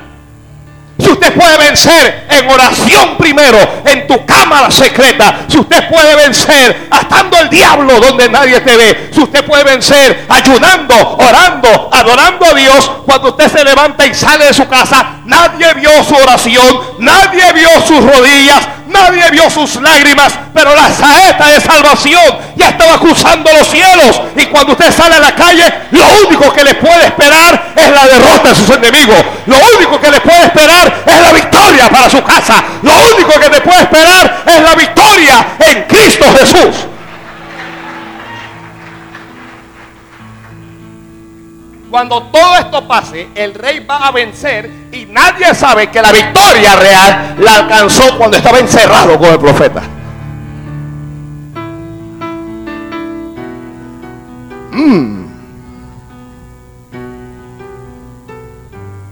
[0.98, 6.88] Si usted puede vencer en oración primero, en tu cámara secreta, si usted puede vencer
[6.90, 12.54] atando el diablo donde nadie te ve, si usted puede vencer ayunando, orando, adorando a
[12.54, 17.52] Dios, cuando usted se levanta y sale de su casa, nadie vio su oración, nadie
[17.54, 23.52] vio sus rodillas, Nadie vio sus lágrimas, pero la saeta de salvación ya estaba cruzando
[23.52, 24.22] los cielos.
[24.38, 28.08] Y cuando usted sale a la calle, lo único que le puede esperar es la
[28.08, 29.18] derrota de sus enemigos.
[29.48, 32.64] Lo único que le puede esperar es la victoria para su casa.
[32.84, 36.95] Lo único que le puede esperar es la victoria en Cristo Jesús.
[41.96, 46.76] Cuando todo esto pase, el rey va a vencer y nadie sabe que la victoria
[46.76, 49.82] real la alcanzó cuando estaba encerrado con el profeta.
[54.74, 55.26] Mm.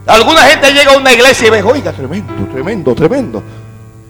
[0.05, 3.43] Alguna gente llega a una iglesia y ve, oiga, tremendo, tremendo, tremendo.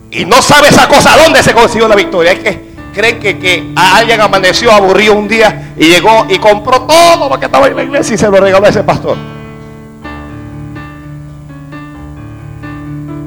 [0.09, 2.31] Y no sabe esa cosa, dónde se consiguió la victoria.
[2.31, 7.39] Es que creen que, alguien amaneció aburrido un día y llegó y compró todo lo
[7.39, 9.17] que estaba en la iglesia y se lo regaló a ese pastor.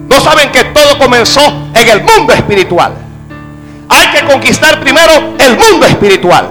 [0.08, 1.40] No saben que todo comenzó
[1.74, 2.94] en el mundo espiritual.
[3.88, 6.50] Hay que conquistar primero el mundo espiritual.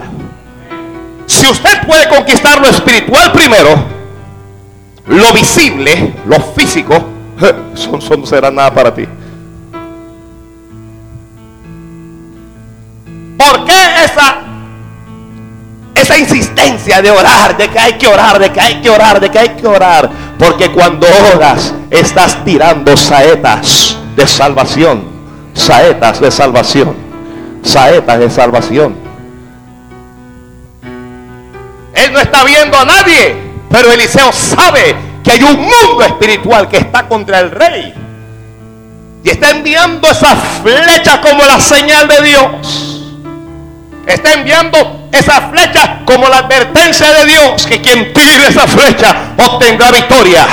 [1.26, 3.74] Si usted puede conquistar lo espiritual primero,
[5.06, 6.94] lo visible, lo físico,
[7.74, 9.06] eso no será nada para ti.
[13.36, 14.38] ¿Por qué esa,
[15.94, 19.30] esa insistencia de orar, de que hay que orar, de que hay que orar, de
[19.30, 20.10] que hay que orar?
[20.38, 25.04] Porque cuando oras estás tirando saetas de salvación,
[25.54, 26.96] saetas de salvación,
[27.62, 28.96] saetas de salvación.
[31.94, 33.36] Él no está viendo a nadie,
[33.70, 34.94] pero Eliseo sabe
[35.24, 37.94] que hay un mundo espiritual que está contra el rey.
[39.24, 42.95] Y está enviando esa flecha como la señal de Dios.
[44.06, 49.90] Está enviando esa flecha como la advertencia de Dios que quien tire esa flecha obtendrá
[49.90, 50.46] victoria.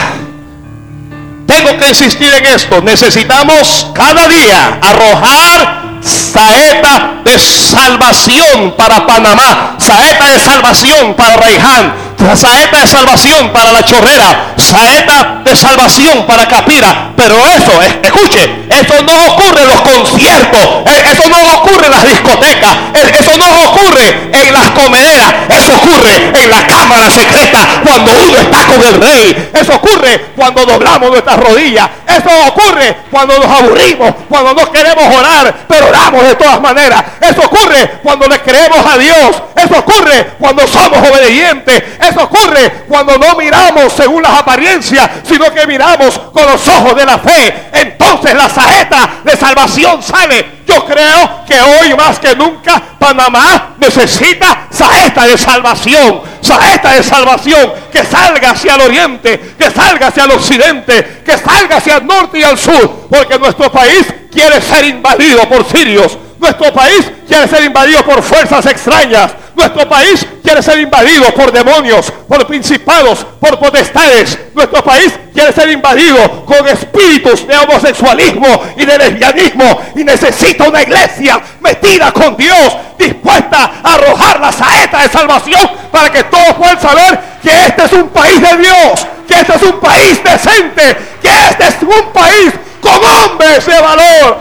[1.46, 2.82] Tengo que insistir en esto.
[2.82, 11.94] Necesitamos cada día arrojar saeta de salvación para Panamá, saeta de salvación para Reiján,
[12.36, 17.12] saeta de salvación para la chorrera, saeta de salvación para Capira.
[17.16, 22.06] Pero eso, escuche, eso no ocurre en los conciertos, eh, eso no ocurre en las
[22.06, 28.12] discotecas, eh, eso no ocurre en las comederas, eso ocurre en la cámara secreta cuando
[28.12, 29.50] uno está con el rey.
[29.54, 31.90] Eso ocurre cuando doblamos nuestras rodillas.
[32.08, 37.04] Eso ocurre cuando nos aburrimos, cuando no queremos orar, pero oramos de todas maneras.
[37.22, 39.42] Eso ocurre cuando le creemos a Dios.
[39.56, 41.84] Eso ocurre cuando somos obedientes.
[42.10, 47.06] Eso ocurre cuando no miramos según las apariencias, sino que miramos con los ojos de
[47.06, 47.70] la fe.
[47.74, 50.64] Entonces la saeta de salvación sale.
[50.66, 56.22] Yo creo que hoy más que nunca Panamá necesita saeta de salvación.
[56.42, 61.78] Saeta de salvación que salga hacia el oriente, que salga hacia el occidente, que salga
[61.78, 63.08] hacia el norte y al sur.
[63.10, 66.18] Porque nuestro país quiere ser invadido por sirios.
[66.40, 69.32] Nuestro país quiere ser invadido por fuerzas extrañas.
[69.56, 74.38] Nuestro país quiere ser invadido por demonios, por principados, por potestades.
[74.54, 78.48] Nuestro país quiere ser invadido con espíritus de homosexualismo
[78.78, 79.82] y de lesbianismo.
[79.96, 86.12] Y necesita una iglesia metida con Dios, dispuesta a arrojar la saeta de salvación para
[86.12, 89.80] que todos puedan saber que este es un país de Dios, que este es un
[89.80, 94.38] país decente, que este es un país con hombres de valor.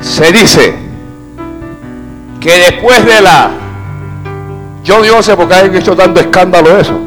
[0.00, 0.74] Se dice
[2.40, 3.50] que después de la...
[4.82, 6.98] Yo no sé por qué han hecho tanto escándalo eso.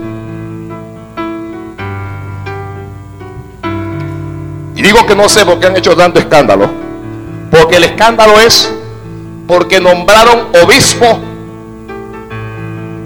[4.76, 6.70] Y digo que no sé por qué han hecho tanto escándalo.
[7.50, 8.72] Porque el escándalo es
[9.48, 11.20] porque nombraron obispo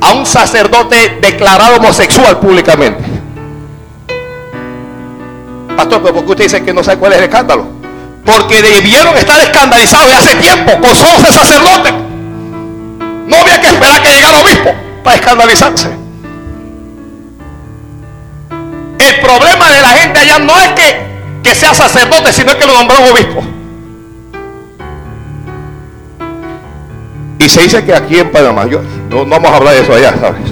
[0.01, 3.03] a un sacerdote declarado homosexual públicamente.
[5.75, 7.76] Pastor, pero ¿por qué usted dice que no sabe cuál es el escándalo?
[8.28, 11.93] Porque debieron estar escandalizados de hace tiempo con solo ese sacerdote.
[13.25, 15.88] No había que esperar que llegara obispo para escandalizarse.
[18.99, 21.07] El problema de la gente allá no es que,
[21.41, 23.41] que sea sacerdote, sino que lo nombraron obispo.
[27.39, 28.65] Y se dice que aquí en Panamá,
[29.09, 30.51] no, vamos a hablar de eso allá, ¿sabes?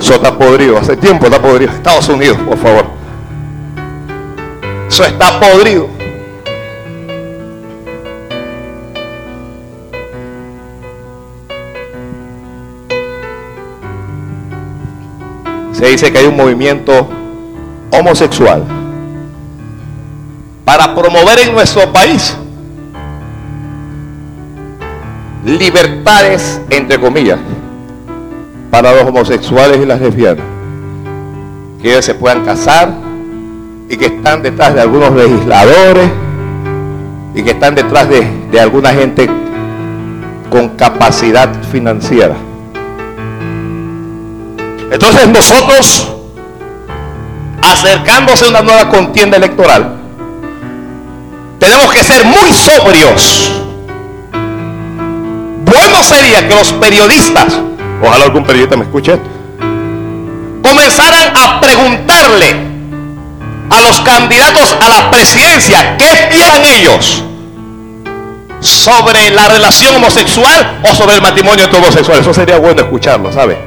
[0.00, 1.72] Eso está podrido, hace tiempo está podrido.
[1.72, 2.86] Estados Unidos, por favor.
[4.88, 5.97] Eso está podrido.
[15.78, 17.08] Se dice que hay un movimiento
[17.92, 18.64] homosexual
[20.64, 22.36] para promover en nuestro país
[25.44, 27.38] libertades, entre comillas,
[28.72, 30.44] para los homosexuales y las lesbianas.
[31.80, 32.92] Que ellos se puedan casar
[33.88, 36.10] y que están detrás de algunos legisladores
[37.36, 39.30] y que están detrás de, de alguna gente
[40.50, 42.47] con capacidad financiera.
[44.90, 46.08] Entonces nosotros,
[47.62, 49.96] acercándose a una nueva contienda electoral,
[51.58, 53.52] tenemos que ser muy sobrios
[55.70, 57.58] bueno sería que los periodistas,
[58.02, 59.18] ojalá algún periodista me escuche,
[60.62, 62.56] comenzaran a preguntarle
[63.70, 67.22] a los candidatos a la presidencia qué piensan ellos
[68.60, 72.22] sobre la relación homosexual o sobre el matrimonio entre homosexuales.
[72.22, 73.58] Eso sería bueno escucharlo, ¿sabe?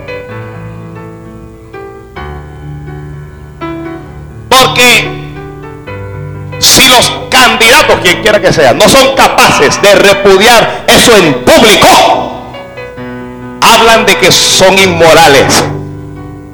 [6.60, 12.44] Si los candidatos, quien quiera que sea, no son capaces de repudiar eso en público,
[13.62, 15.64] hablan de que son inmorales.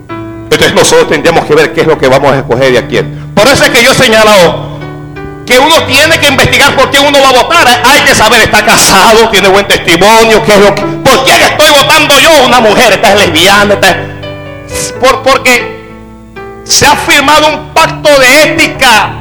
[0.10, 3.34] Entonces nosotros tendríamos que ver qué es lo que vamos a escoger de a quién.
[3.36, 4.68] Por eso es que yo he señalado
[5.46, 7.82] que uno tiene que investigar por quién uno va a votar.
[7.86, 11.70] Hay que saber, está casado, tiene buen testimonio, qué es lo que, por quién estoy
[11.70, 13.96] votando yo, una mujer, está lesbiana, está,
[15.00, 15.77] por, porque
[16.68, 19.14] se ha firmado un pacto de ética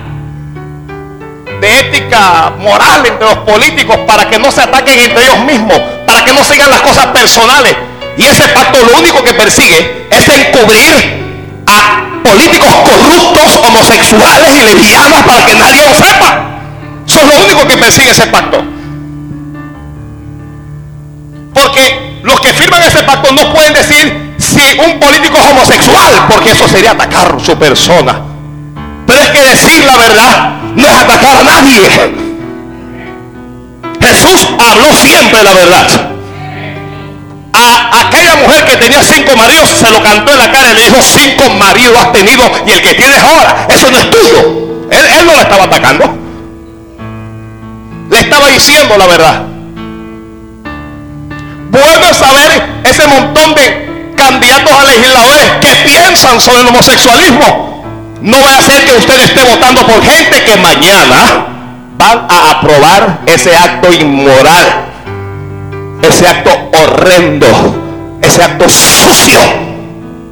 [1.60, 6.24] de ética moral entre los políticos para que no se ataquen entre ellos mismos, para
[6.24, 7.74] que no sigan las cosas personales.
[8.18, 15.22] Y ese pacto lo único que persigue es encubrir a políticos corruptos, homosexuales y lesbianas
[15.22, 16.46] para que nadie lo sepa.
[17.06, 18.62] Eso es lo único que persigue ese pacto.
[21.54, 26.68] Porque los que firman ese pacto no pueden decir si un político homosexual, porque eso
[26.68, 28.20] sería atacar su persona.
[29.06, 31.80] Pero es que decir la verdad no es atacar a nadie.
[34.00, 36.10] Jesús habló siempre la verdad.
[37.52, 40.84] A aquella mujer que tenía cinco maridos se lo cantó en la cara y le
[40.84, 44.38] dijo, cinco maridos has tenido y el que tienes ahora, eso no es tuyo.
[44.90, 46.18] Él, él no la estaba atacando.
[48.10, 49.42] Le estaba diciendo la verdad.
[51.70, 53.54] Vuelve a saber ese montón
[54.98, 57.84] legisladores que piensan sobre el homosexualismo.
[58.22, 61.46] No va a ser que usted esté votando por gente que mañana
[61.98, 64.86] van a aprobar ese acto inmoral,
[66.02, 67.46] ese acto horrendo,
[68.22, 69.40] ese acto sucio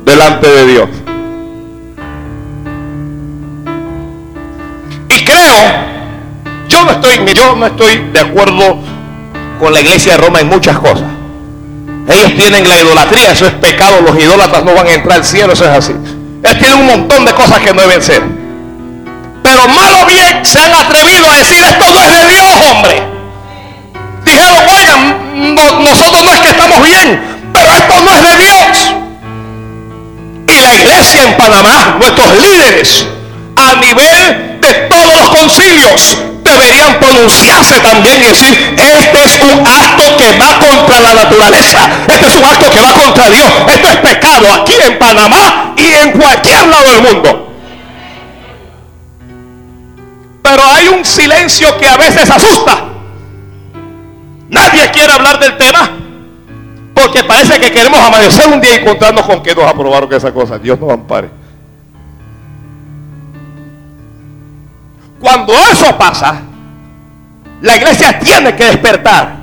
[0.04, 0.88] delante de Dios.
[5.08, 5.54] Y creo,
[6.68, 8.78] yo no estoy, yo no estoy de acuerdo
[9.60, 11.13] con la iglesia de Roma en muchas cosas.
[12.09, 15.52] Ellos tienen la idolatría, eso es pecado, los idólatras no van a entrar al cielo,
[15.52, 15.92] eso es así.
[15.92, 18.22] Él tiene un montón de cosas que no deben ser.
[19.42, 23.02] Pero malo bien se han atrevido a decir esto no es de Dios, hombre.
[24.24, 27.20] Dijeron, oigan, nosotros no es que estamos bien,
[27.52, 28.94] pero esto no es de Dios.
[30.74, 33.07] iglesia en Panamá, nuestros líderes,
[33.57, 36.18] a nivel de todos los concilios,
[36.55, 42.26] deberían pronunciarse también y decir, este es un acto que va contra la naturaleza, este
[42.26, 46.12] es un acto que va contra Dios, esto es pecado aquí en Panamá y en
[46.12, 47.52] cualquier lado del mundo.
[50.42, 52.84] Pero hay un silencio que a veces asusta.
[54.50, 55.90] Nadie quiere hablar del tema.
[56.94, 60.59] Porque parece que queremos amanecer un día y encontrarnos con que nos aprobaron esa cosa.
[60.59, 61.43] Dios nos ampare.
[65.24, 66.42] Cuando eso pasa,
[67.62, 69.36] la iglesia tiene que despertar.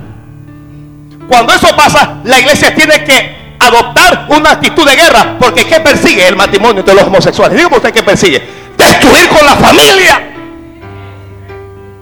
[1.26, 5.36] Cuando eso pasa, la iglesia tiene que adoptar una actitud de guerra.
[5.40, 7.56] Porque ¿qué persigue el matrimonio de los homosexuales?
[7.56, 8.40] Dígame usted qué persigue.
[8.76, 10.32] Destruir con la familia.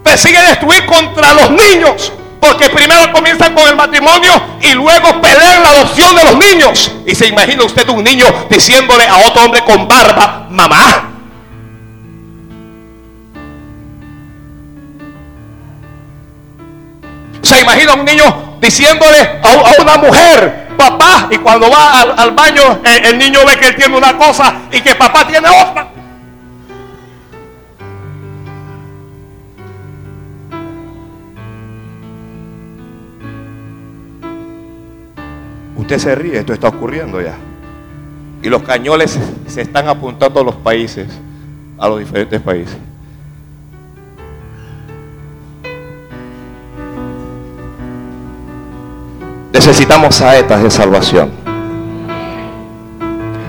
[0.05, 2.13] Persigue destruir contra los niños.
[2.39, 6.93] Porque primero comienzan con el matrimonio y luego pelean la adopción de los niños.
[7.07, 11.10] Y se imagina usted un niño diciéndole a otro hombre con barba, mamá.
[17.51, 23.07] Se imagina un niño diciéndole a, una mujer, papá, y cuando va al, baño, el,
[23.07, 25.89] el niño ve que él tiene una cosa y que papá tiene otra.
[35.75, 37.35] Usted se ríe, esto está ocurriendo ya.
[38.45, 41.09] Y los cañones se están apuntando a los países,
[41.77, 42.77] a los diferentes países.
[49.61, 51.31] Necesitamos saetas de salvación.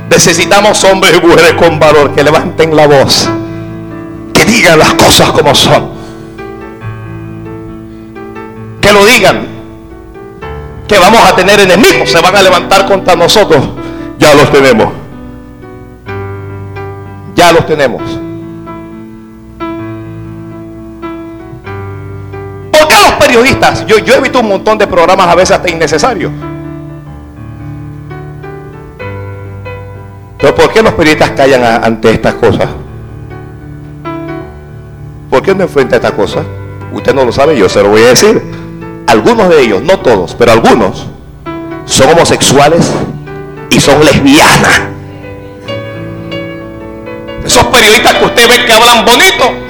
[0.09, 3.29] Necesitamos hombres y mujeres con valor que levanten la voz,
[4.33, 5.89] que digan las cosas como son.
[8.81, 9.47] Que lo digan,
[10.85, 13.63] que vamos a tener enemigos, se van a levantar contra nosotros.
[14.19, 14.89] Ya los tenemos.
[17.35, 18.01] Ya los tenemos.
[23.31, 23.85] Periodistas?
[23.85, 26.31] Yo, he visto un montón de programas a veces hasta innecesarios.
[30.37, 32.67] Pero ¿por qué los periodistas callan ante estas cosas?
[35.29, 36.43] ¿Por qué no enfrenta estas cosas?
[36.91, 38.41] Usted no lo sabe, yo se lo voy a decir
[39.07, 41.07] algunos de ellos, no todos, pero algunos,
[41.85, 42.91] son homosexuales
[43.69, 44.81] y son lesbianas.
[47.45, 49.60] Esos periodistas que usted ve que hablan bonito,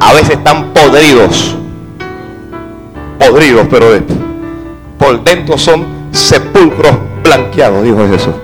[0.00, 1.56] a veces están podridos.
[3.18, 3.86] Podridos, pero
[4.98, 8.34] por dentro son sepulcros blanqueados, dijo Jesús.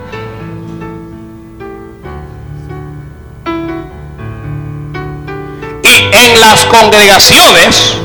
[6.27, 7.97] en las congregaciones,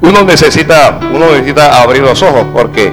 [0.00, 2.92] uno necesita, uno necesita abrir los ojos porque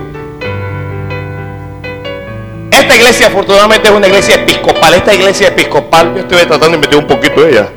[2.71, 4.93] esta iglesia afortunadamente es una iglesia episcopal.
[4.93, 7.69] Esta iglesia episcopal, yo estoy tratando de meter un poquito de ella.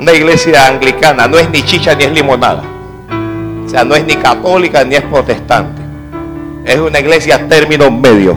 [0.00, 2.62] Una iglesia anglicana, no es ni chicha ni es limonada.
[3.66, 5.82] O sea, no es ni católica ni es protestante.
[6.64, 8.34] Es una iglesia a términos medios.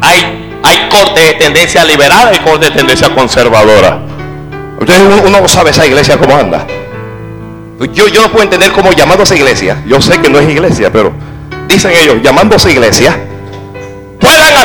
[0.00, 4.00] Hay hay corte de tendencia liberal, y corte de tendencia conservadora.
[4.80, 6.66] Entonces uno no sabe esa iglesia cómo anda.
[7.92, 11.12] Yo, yo no puedo entender cómo llamándose iglesia, yo sé que no es iglesia, pero
[11.68, 13.16] dicen ellos, llamándose iglesia,
[14.20, 14.56] puedan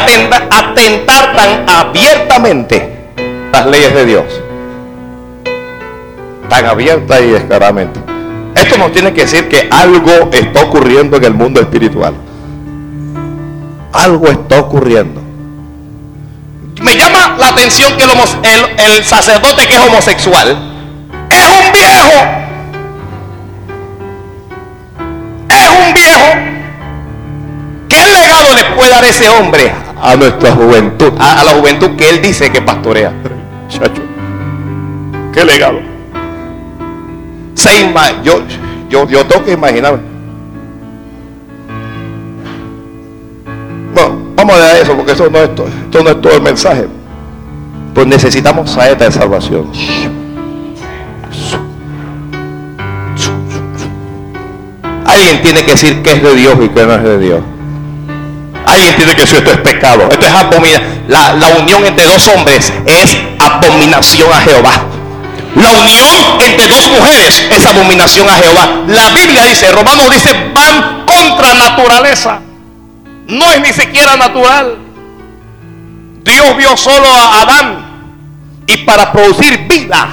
[0.52, 2.94] atentar, tan abiertamente
[3.52, 4.26] las leyes de Dios.
[6.50, 8.00] Tan abierta y descaradamente.
[8.56, 12.14] Esto nos tiene que decir que algo está ocurriendo en el mundo espiritual.
[13.92, 15.22] Algo está ocurriendo.
[16.82, 20.58] Me llama la atención que el, sacerdote que es homosexual
[21.30, 22.12] es un viejo.
[25.50, 26.55] Es un viejo.
[27.96, 29.72] ¿Qué legado le puede dar ese hombre
[30.02, 31.14] a nuestra juventud?
[31.18, 33.14] A, la juventud que él dice que pastorea.
[33.70, 34.02] Chacho.
[35.34, 35.80] ¿Qué legado?
[37.54, 37.90] Se
[38.22, 38.44] yo,
[38.90, 40.16] yo, yo tengo que imaginarme
[44.36, 46.88] Vamos a eso porque eso no es, esto no es todo el mensaje.
[47.94, 49.72] Pues necesitamos saeta de salvación.
[55.06, 57.40] Alguien tiene que decir que es de Dios y que no es de Dios.
[58.66, 60.08] Alguien tiene que decir esto es pecado.
[60.12, 61.04] Esto es abominación.
[61.08, 64.86] La, la unión entre dos hombres es abominación a Jehová.
[65.56, 68.84] La unión entre dos mujeres es abominación a Jehová.
[68.88, 72.42] La Biblia dice, Romano dice, van contra naturaleza.
[73.28, 74.78] No es ni siquiera natural.
[76.24, 77.86] Dios vio solo a Adán
[78.68, 80.10] y para producir vida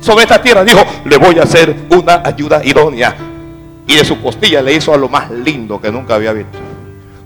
[0.00, 3.16] sobre esta tierra dijo, le voy a hacer una ayuda idónea.
[3.86, 6.58] y de su costilla le hizo a lo más lindo que nunca había visto.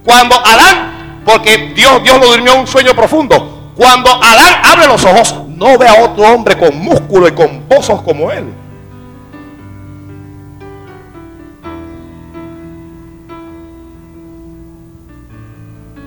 [0.08, 5.04] Cuando Adán, porque Dios, Dios lo durmió en un sueño profundo, cuando Adán abre los
[5.04, 8.46] ojos, no ve a otro hombre con músculo y con pozos como él.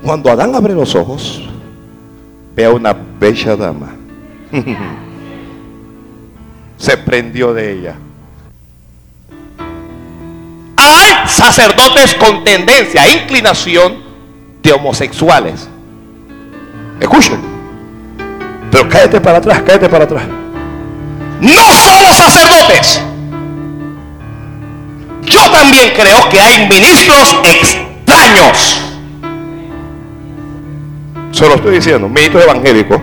[0.01, 1.47] Cuando Adán abre los ojos,
[2.55, 3.95] ve a una bella dama.
[6.77, 7.95] Se prendió de ella.
[10.91, 14.03] Hay sacerdotes con tendencia, inclinación
[14.61, 15.69] de homosexuales.
[16.99, 17.39] Escuchen.
[18.69, 20.23] Pero cállate para atrás, cállate para atrás.
[21.39, 23.01] No solo sacerdotes.
[25.23, 28.81] Yo también creo que hay ministros extraños.
[31.31, 33.01] Se lo estoy diciendo, ministro evangélico.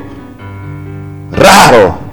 [1.32, 2.07] Raro.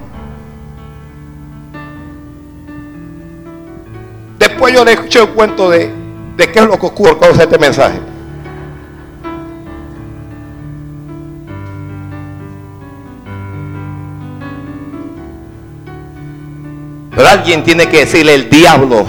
[4.47, 5.91] Después yo le escuché el cuento de,
[6.37, 7.99] de qué es lo que ocurre con este mensaje.
[17.15, 19.07] Pero alguien tiene que decirle el diablo.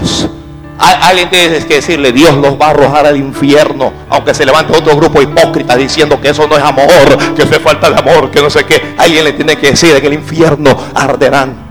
[0.79, 3.93] Alguien tiene que decirle Dios los va a arrojar al infierno.
[4.09, 7.61] Aunque se levante otro grupo hipócrita diciendo que eso no es amor, que eso es
[7.61, 8.95] falta de amor, que no sé qué.
[8.97, 11.66] Alguien le tiene que decir que el infierno arderán.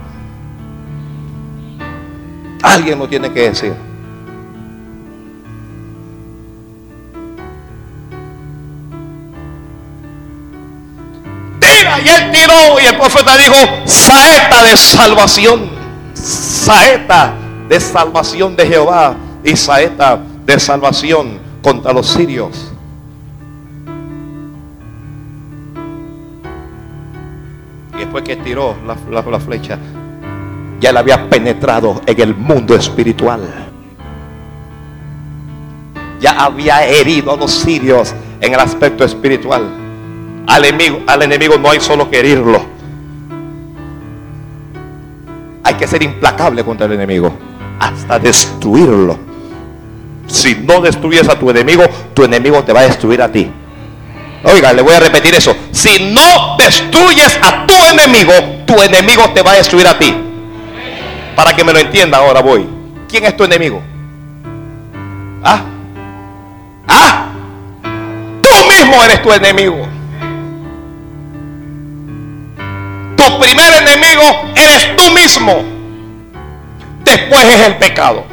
[2.62, 3.74] Alguien lo tiene que decir.
[11.60, 13.54] Tira y él tiró y el profeta dijo,
[13.84, 15.70] saeta de salvación,
[16.14, 17.34] saeta
[17.68, 22.72] de salvación de Jehová y saeta de salvación contra los sirios.
[27.94, 29.78] Y después que tiró la, la flecha,
[30.80, 33.40] ya le había penetrado en el mundo espiritual.
[36.20, 39.68] Ya había herido a los sirios en el aspecto espiritual.
[40.46, 42.60] Al enemigo, al enemigo no hay solo que herirlo.
[45.62, 47.32] Hay que ser implacable contra el enemigo
[47.78, 49.18] hasta destruirlo.
[50.26, 53.50] Si no destruyes a tu enemigo, tu enemigo te va a destruir a ti.
[54.44, 55.54] Oiga, le voy a repetir eso.
[55.72, 58.32] Si no destruyes a tu enemigo,
[58.66, 60.25] tu enemigo te va a destruir a ti.
[61.36, 62.66] Para que me lo entienda, ahora voy.
[63.06, 63.82] ¿Quién es tu enemigo?
[65.44, 65.60] ¿Ah?
[66.88, 67.26] ¿Ah?
[68.40, 69.86] Tú mismo eres tu enemigo.
[73.16, 74.22] Tu primer enemigo
[74.54, 75.62] eres tú mismo.
[77.04, 78.24] Después es el pecado.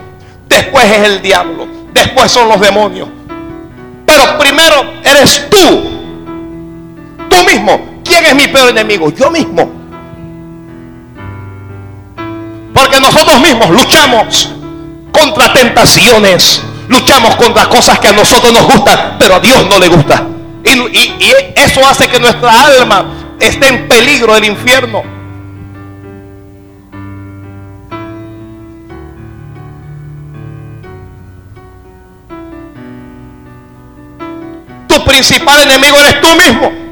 [0.47, 1.67] Después es el diablo.
[1.93, 3.09] Después son los demonios.
[4.05, 5.89] Pero primero eres tú.
[7.29, 8.01] Tú mismo.
[8.03, 9.11] ¿Quién es mi peor enemigo?
[9.11, 9.82] Yo mismo.
[12.83, 14.49] Porque nosotros mismos luchamos
[15.13, 19.87] contra tentaciones, luchamos contra cosas que a nosotros nos gustan, pero a Dios no le
[19.87, 20.27] gusta.
[20.65, 23.05] Y, eso hace que nuestra alma
[23.39, 25.01] esté en peligro del infierno.
[34.89, 36.82] Tu principal enemigo eres tú mismo.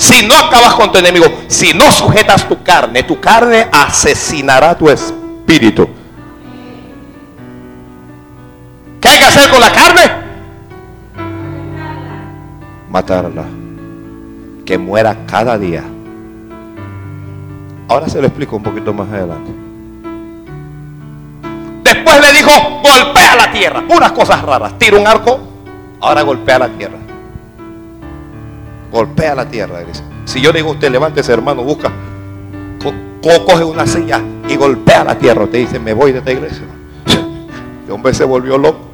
[0.00, 4.88] Si no acabas con tu enemigo, si no sujetas tu carne, tu carne asesinará tu
[4.88, 5.86] espíritu.
[8.98, 10.00] ¿Qué hay que hacer con la carne?
[12.88, 13.44] Matarla.
[14.64, 15.84] Que muera cada día.
[17.86, 19.50] Ahora se lo explico un poquito más adelante.
[21.84, 22.50] Después le dijo,
[22.82, 23.84] golpea la tierra.
[23.86, 24.78] Unas cosas raras.
[24.78, 25.38] Tira un arco,
[26.00, 27.09] ahora golpea la tierra.
[28.90, 29.80] Golpea la tierra.
[30.24, 31.92] Si yo le digo a usted, levántese hermano, busca,
[33.22, 35.44] coge una silla y golpea la tierra.
[35.44, 36.64] Usted dice, me voy de esta iglesia.
[37.86, 38.90] El hombre se volvió loco.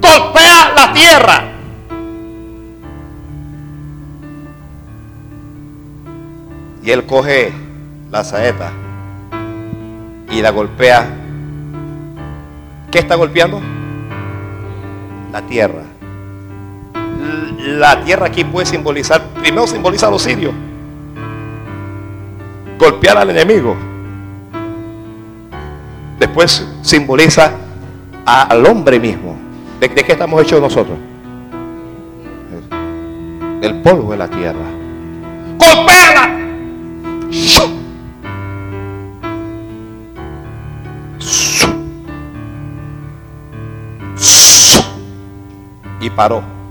[0.00, 1.48] Golpea la tierra.
[6.84, 7.52] Y él coge
[8.10, 8.72] la saeta
[10.28, 11.08] y la golpea.
[12.90, 13.60] ¿Qué está golpeando?
[15.30, 15.91] La tierra
[17.62, 20.52] la tierra aquí puede simbolizar, primero simboliza a los sirios,
[22.78, 23.76] golpear al enemigo.
[26.18, 27.52] Después simboliza
[28.24, 29.36] al hombre mismo.
[29.80, 30.96] ¿De, qué estamos hechos nosotros?
[33.60, 34.64] El polvo de la tierra.
[35.58, 36.38] ¡Golpeala!
[46.00, 46.61] Y paró.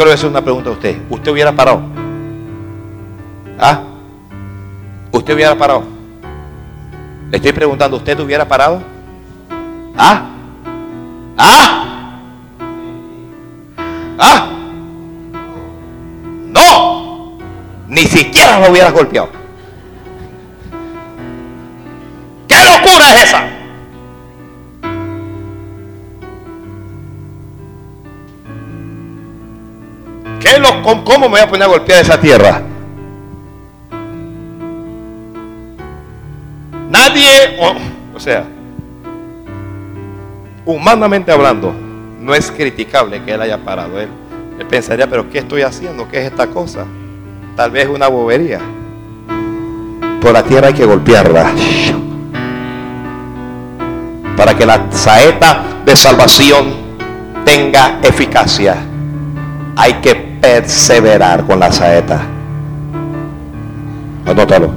[0.00, 0.96] Yo le voy a hacer una pregunta a usted.
[1.10, 1.82] ¿Usted hubiera parado?
[3.58, 3.82] ¿Ah?
[5.12, 5.84] ¿Usted hubiera parado?
[7.30, 8.80] Le estoy preguntando, ¿usted hubiera parado?
[9.98, 10.22] ¿Ah?
[11.36, 12.22] ¿Ah?
[14.18, 14.48] ¿Ah?
[16.46, 17.38] No.
[17.86, 19.39] Ni siquiera lo hubieras golpeado.
[30.82, 32.62] ¿Qué lo, ¿Cómo me voy a poner a golpear esa tierra?
[36.88, 37.58] Nadie,
[38.14, 38.44] o, sea,
[40.64, 41.72] humanamente hablando,
[42.18, 44.00] no es criticable que él haya parado.
[44.00, 44.08] Él,
[44.58, 46.08] él pensaría, pero ¿qué estoy haciendo?
[46.08, 46.84] ¿Qué es esta cosa?
[47.56, 48.60] Tal vez una bobería.
[50.20, 51.52] Por la tierra hay que golpearla.
[54.36, 56.72] Para que la saeta de salvación
[57.44, 58.76] tenga eficacia.
[59.76, 62.20] Hay que perseverar con la saeta.
[64.26, 64.70] Anótalo.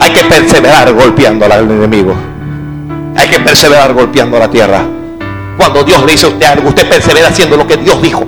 [0.00, 2.14] Hay que perseverar golpeando al enemigo.
[3.16, 4.82] Hay que perseverar golpeando la tierra.
[5.56, 8.24] Cuando Dios le dice a usted algo, usted persevera haciendo lo que Dios dijo.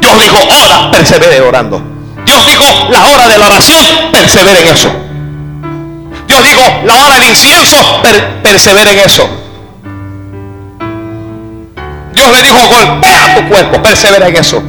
[0.00, 1.82] Dios dijo, ora, persevere orando.
[2.24, 4.92] Dios dijo, la hora de la oración, persevere en eso.
[6.28, 7.76] Dios dijo, la hora del incienso,
[8.42, 9.43] persevere en eso.
[12.24, 14.62] Dios le dijo, golpea tu cuerpo, persevera en eso.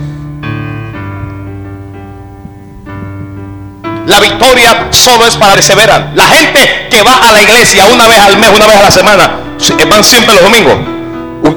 [4.07, 6.11] La victoria solo es para perseverar.
[6.15, 8.91] La gente que va a la iglesia una vez al mes, una vez a la
[8.91, 9.31] semana,
[9.89, 10.75] van siempre los domingos.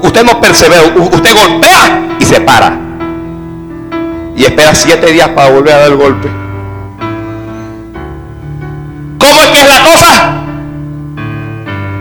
[0.01, 2.77] Usted no persevera, usted golpea y se para.
[4.37, 6.29] Y espera siete días para volver a dar el golpe.
[9.19, 10.43] ¿Cómo es que es la cosa?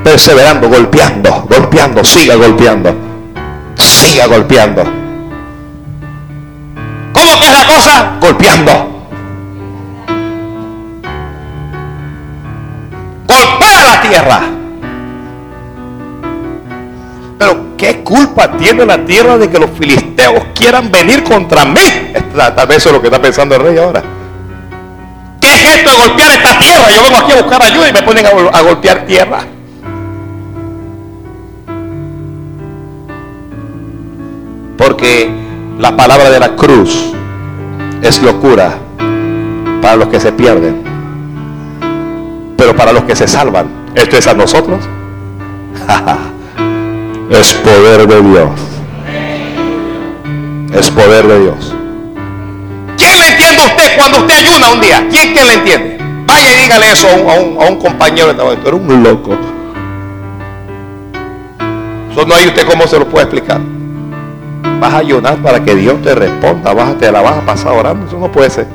[0.05, 3.07] Perseverando, golpeando, golpeando, siga golpeando.
[3.99, 4.84] Siga golpeando.
[7.12, 8.12] ¿Cómo que es la cosa?
[8.20, 8.72] Golpeando.
[13.26, 14.40] Golpea la tierra.
[17.38, 22.12] Pero ¿qué culpa tiene la tierra de que los filisteos quieran venir contra mí?
[22.36, 24.03] Tal vez eso es lo que está pensando el rey ahora.
[25.40, 26.90] ¿Qué es esto de golpear esta tierra?
[26.94, 29.57] Yo vengo aquí a buscar ayuda y me ponen a, a golpear tierra.
[34.89, 35.30] Porque
[35.78, 37.12] la palabra de la cruz
[38.01, 38.72] es locura
[39.82, 40.82] para los que se pierden.
[42.57, 44.78] Pero para los que se salvan, esto es a nosotros.
[47.30, 48.51] es poder de Dios.
[50.72, 51.74] Es poder de Dios.
[52.97, 55.07] ¿Quién le entiende a usted cuando usted ayuna un día?
[55.11, 55.99] ¿Quién, quién le entiende?
[56.26, 58.57] Vaya y dígale eso a un, a un, compañero de trabajo.
[58.57, 59.36] Tú eres un loco.
[62.11, 63.61] Eso no hay usted cómo se lo puede explicar.
[64.81, 66.72] Vas a ayunar para que Dios te responda.
[66.72, 68.07] Vas, te la vas a pasar orando.
[68.07, 68.66] Eso no puede ser.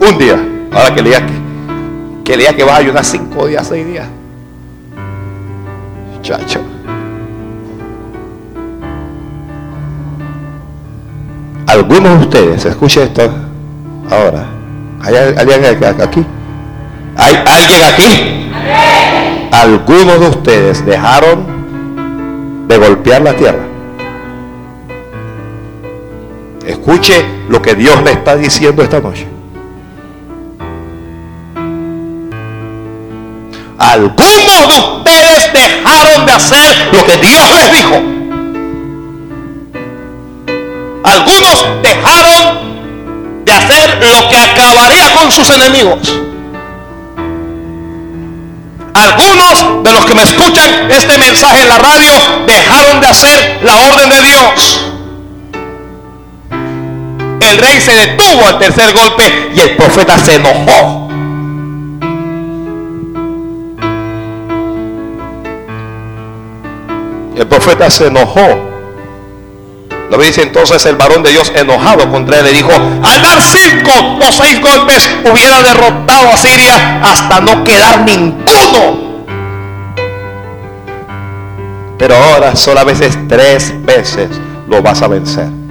[0.00, 0.38] Un día.
[0.72, 1.22] Ahora que le que,
[2.24, 4.06] que, le que vas a ayunar cinco días, seis días.
[6.22, 6.60] Chacho.
[11.66, 13.22] Algunos de ustedes, escuche esto
[14.10, 14.46] ahora.
[15.02, 15.64] ¿Hay alguien
[16.00, 16.24] aquí?
[17.16, 18.50] ¿Hay alguien aquí?
[19.52, 21.44] Algunos de ustedes dejaron
[22.68, 23.65] de golpear la tierra.
[26.66, 29.24] Escuche lo que Dios le está diciendo esta noche.
[33.78, 37.94] Algunos de ustedes dejaron de hacer lo que Dios les dijo.
[41.04, 46.18] Algunos dejaron de hacer lo que acabaría con sus enemigos.
[48.92, 52.12] Algunos de los que me escuchan este mensaje en la radio
[52.44, 54.95] dejaron de hacer la orden de Dios
[57.46, 61.08] el rey se detuvo al tercer golpe y el profeta se enojó.
[67.36, 68.76] El profeta se enojó.
[70.10, 73.90] Lo dice entonces el varón de Dios enojado contra él le dijo, al dar cinco
[74.20, 79.06] o seis golpes hubiera derrotado a Siria hasta no quedar ninguno.
[81.98, 82.52] Pero ahora
[82.84, 84.30] veces tres veces
[84.68, 85.65] lo vas a vencer.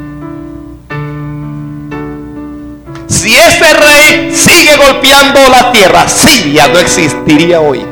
[3.08, 7.86] Si ese rey sigue golpeando la tierra, Siria no existiría hoy.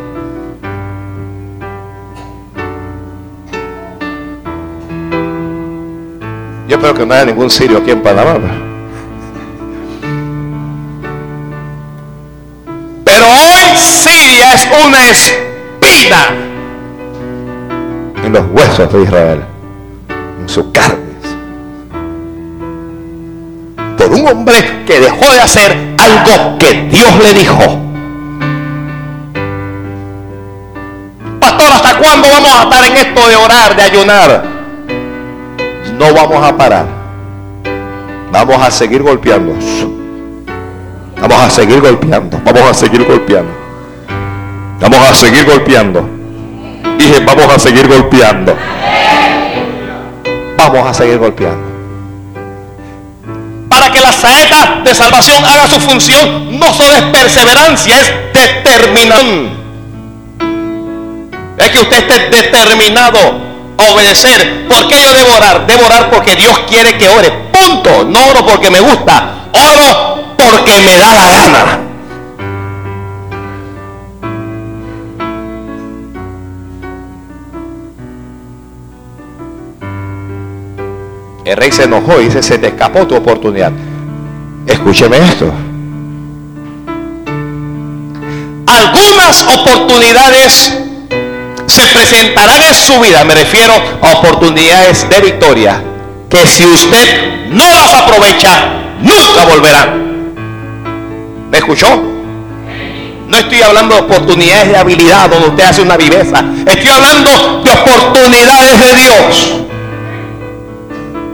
[6.68, 8.40] Yo espero que no haya ningún sirio aquí en Panamá.
[13.04, 16.28] Pero hoy Siria es una espina
[18.24, 19.44] en los huesos de Israel,
[20.40, 21.03] en su carne.
[24.04, 27.80] Por un hombre que dejó de hacer algo que Dios le dijo.
[31.40, 34.44] Pastor, ¿hasta cuándo vamos a estar en esto de orar, de ayunar?
[35.98, 36.86] No vamos a parar.
[38.32, 39.54] Vamos a seguir golpeando.
[41.22, 42.42] Vamos a seguir golpeando.
[42.44, 43.52] Vamos a seguir golpeando.
[44.82, 46.10] Vamos a seguir golpeando.
[46.98, 48.56] Dije, vamos a seguir golpeando.
[50.58, 51.73] Vamos a seguir golpeando.
[54.04, 59.50] La saeta de salvación haga su función, no solo es perseverancia, es determinación.
[61.58, 63.18] Es que usted esté determinado
[63.78, 64.68] a obedecer.
[64.68, 65.66] ¿Por qué yo debo orar?
[65.66, 67.32] Debo orar porque Dios quiere que ore.
[67.54, 68.04] Punto.
[68.04, 69.48] No oro porque me gusta.
[69.54, 71.80] Oro porque me da la gana.
[81.46, 83.72] El rey se enojó y dice, se te escapó tu oportunidad.
[84.68, 85.52] Escúcheme esto.
[88.66, 90.74] Algunas oportunidades
[91.68, 95.82] se presentarán en su vida, me refiero a oportunidades de victoria,
[96.30, 98.50] que si usted no las aprovecha,
[99.02, 100.34] nunca volverán.
[101.52, 101.88] ¿Me escuchó?
[103.28, 106.44] No estoy hablando de oportunidades de habilidad donde usted hace una viveza.
[106.66, 109.54] Estoy hablando de oportunidades de Dios.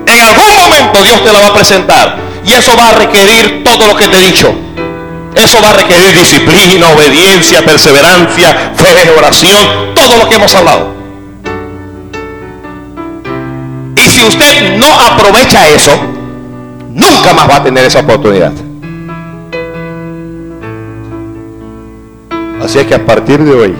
[0.06, 2.29] En algún momento Dios te la va a presentar.
[2.46, 4.54] Y eso va a requerir todo lo que te he dicho.
[5.36, 10.94] Eso va a requerir disciplina, obediencia, perseverancia, fe, oración, todo lo que hemos hablado.
[13.96, 15.92] Y si usted no aprovecha eso,
[16.90, 18.52] nunca más va a tener esa oportunidad.
[22.64, 23.76] Así es que a partir de hoy,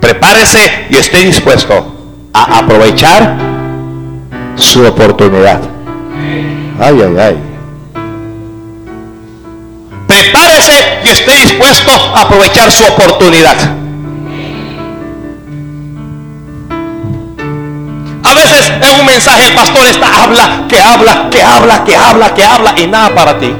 [0.00, 1.94] prepárese y esté dispuesto
[2.32, 3.36] a aprovechar
[4.56, 5.73] su oportunidad.
[6.80, 7.36] Ay, ay, ay.
[10.06, 13.56] Prepárese y esté dispuesto a aprovechar su oportunidad.
[18.22, 22.34] A veces en un mensaje el pastor está habla, que habla, que habla, que habla,
[22.34, 23.54] que habla y nada para ti.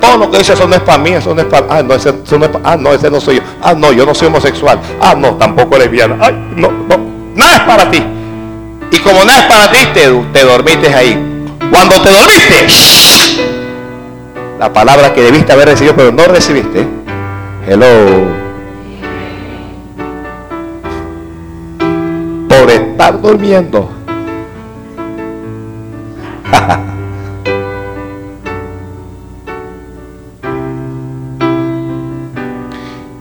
[0.00, 1.66] Todo lo que dice eso no es para mí, eso no es para.
[1.70, 3.42] Ah, no, ese, no es ah, no, ese no soy yo.
[3.62, 4.78] Ah, no, yo no soy homosexual.
[5.00, 6.16] Ah, no, tampoco lesbiana.
[6.20, 6.98] Ay, no, no.
[7.34, 8.02] Nada es para ti.
[8.90, 11.31] Y como nada es para ti, te, te dormiste ahí.
[11.72, 12.66] Cuando te dormiste,
[14.58, 16.86] la palabra que debiste haber recibido, pero no recibiste.
[17.66, 17.86] Hello.
[22.46, 23.90] Por estar durmiendo.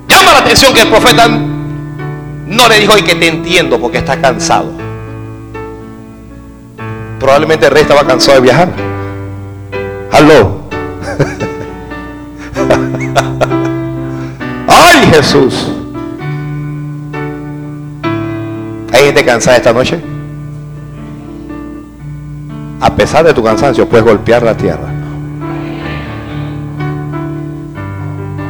[0.09, 4.19] Llama la atención que el profeta no le dijo y que te entiendo porque está
[4.19, 4.90] cansado.
[7.21, 8.69] Probablemente el rey estaba cansado de viajar.
[10.11, 10.61] Aló.
[14.67, 15.71] Ay Jesús.
[18.91, 20.01] ¿Hay gente cansada esta noche?
[22.79, 24.89] A pesar de tu cansancio, puedes golpear la tierra.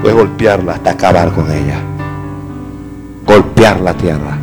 [0.01, 1.82] Puedes golpearla hasta acabar con ella.
[3.26, 4.41] Golpear la tierra.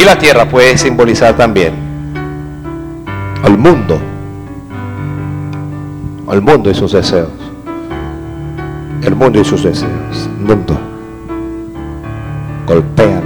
[0.00, 1.74] Y la tierra puede simbolizar también
[3.44, 4.00] al mundo,
[6.26, 7.28] al mundo y sus deseos.
[9.02, 10.30] El mundo y sus deseos.
[10.38, 10.74] Mundo.
[12.66, 13.20] Golpéala.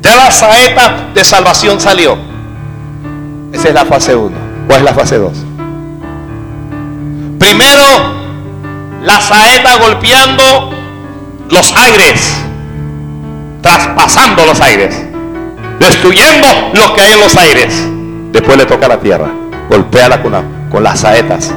[0.00, 2.16] Ya la saeta de salvación salió.
[3.52, 4.34] Esa es la fase 1.
[4.68, 5.32] ¿Cuál es la fase 2?
[7.38, 7.84] Primero,
[9.02, 10.70] la saeta golpeando
[11.50, 12.41] los aires
[13.62, 15.00] traspasando los aires,
[15.78, 17.88] destruyendo lo que hay en los aires.
[18.32, 19.28] Después le toca la tierra,
[19.70, 20.34] golpea con,
[20.70, 21.54] con las saetas.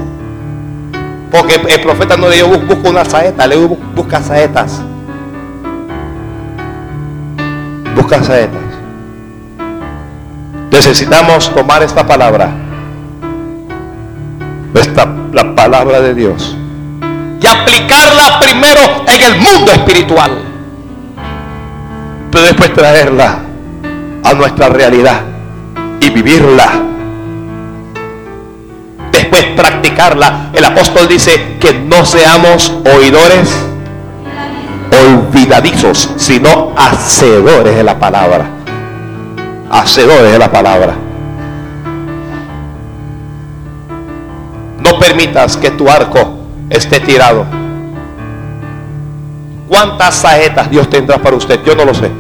[1.32, 4.82] Porque el profeta no le dijo busca una saeta, le dijo busca saetas.
[7.96, 8.62] Busca saetas.
[10.72, 12.52] Necesitamos tomar esta palabra,
[14.74, 16.56] esta, la palabra de Dios,
[17.42, 20.45] y aplicarla primero en el mundo espiritual
[22.42, 23.40] después traerla
[24.24, 25.22] a nuestra realidad
[26.00, 26.70] y vivirla.
[29.12, 30.50] Después practicarla.
[30.54, 33.56] El apóstol dice que no seamos oidores
[35.06, 38.46] olvidadizos, sino hacedores de la palabra.
[39.70, 40.96] Hacedores de la palabra.
[44.80, 47.46] No permitas que tu arco esté tirado
[49.68, 51.60] ¿Cuántas saetas Dios tendrá para usted?
[51.66, 52.12] Yo no lo sé.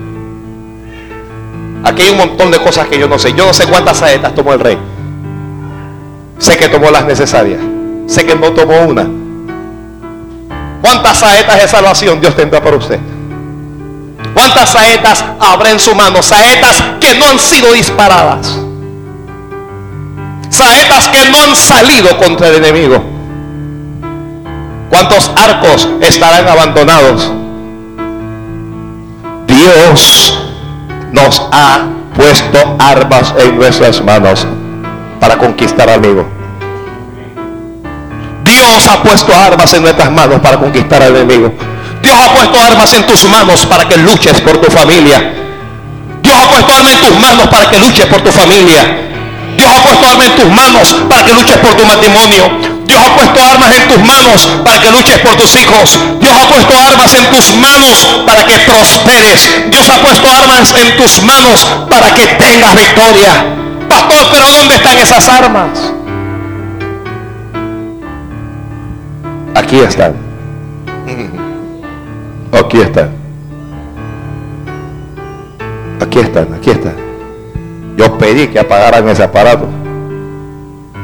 [1.85, 3.31] Aquí hay un montón de cosas que yo no sé.
[3.33, 4.77] Yo no sé cuántas saetas tomó el rey.
[6.39, 7.61] Sé que tomó las necesarias.
[8.07, 9.07] Sé que no tomó una.
[10.81, 12.99] ¿Cuántas saetas de salvación Dios tendrá para usted?
[14.33, 16.23] ¿Cuántas saetas habrá en su mano?
[16.23, 18.59] Saetas que no han sido disparadas.
[20.49, 23.03] Saetas que no han salido contra el enemigo.
[24.89, 27.31] ¿Cuántos arcos estarán abandonados?
[29.47, 30.44] Dios
[31.11, 34.45] nos ha puesto armas en nuestras manos
[35.19, 36.25] para conquistar al amigo.
[38.43, 41.51] Dios ha puesto armas en nuestras manos para conquistar al enemigo.
[42.01, 45.33] Dios ha puesto armas en tus manos para que luches por tu familia.
[46.21, 48.97] Dios ha puesto armas en tus manos para que luches por tu familia.
[49.57, 52.74] Dios ha puesto armas en tus manos para que luches por tu matrimonio.
[52.85, 55.99] Dios ha puesto armas en tus manos para que luches por tus hijos.
[56.19, 59.69] Dios ha puesto armas en tus manos para que prosperes.
[59.71, 63.31] Dios ha puesto armas en tus manos para que tengas victoria.
[63.89, 65.93] Pastor, pero ¿dónde están esas armas?
[69.55, 70.15] Aquí están.
[72.51, 73.25] Aquí están.
[76.01, 76.95] Aquí están, aquí están.
[77.97, 79.67] Yo pedí que apagaran ese aparato.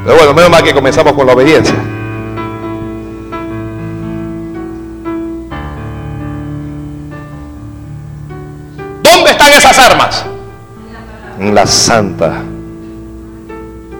[0.04, 1.76] Pero bueno, menos mal que comenzamos con la obediencia.
[9.02, 10.24] ¿Dónde están esas armas?
[11.38, 12.42] En la santa,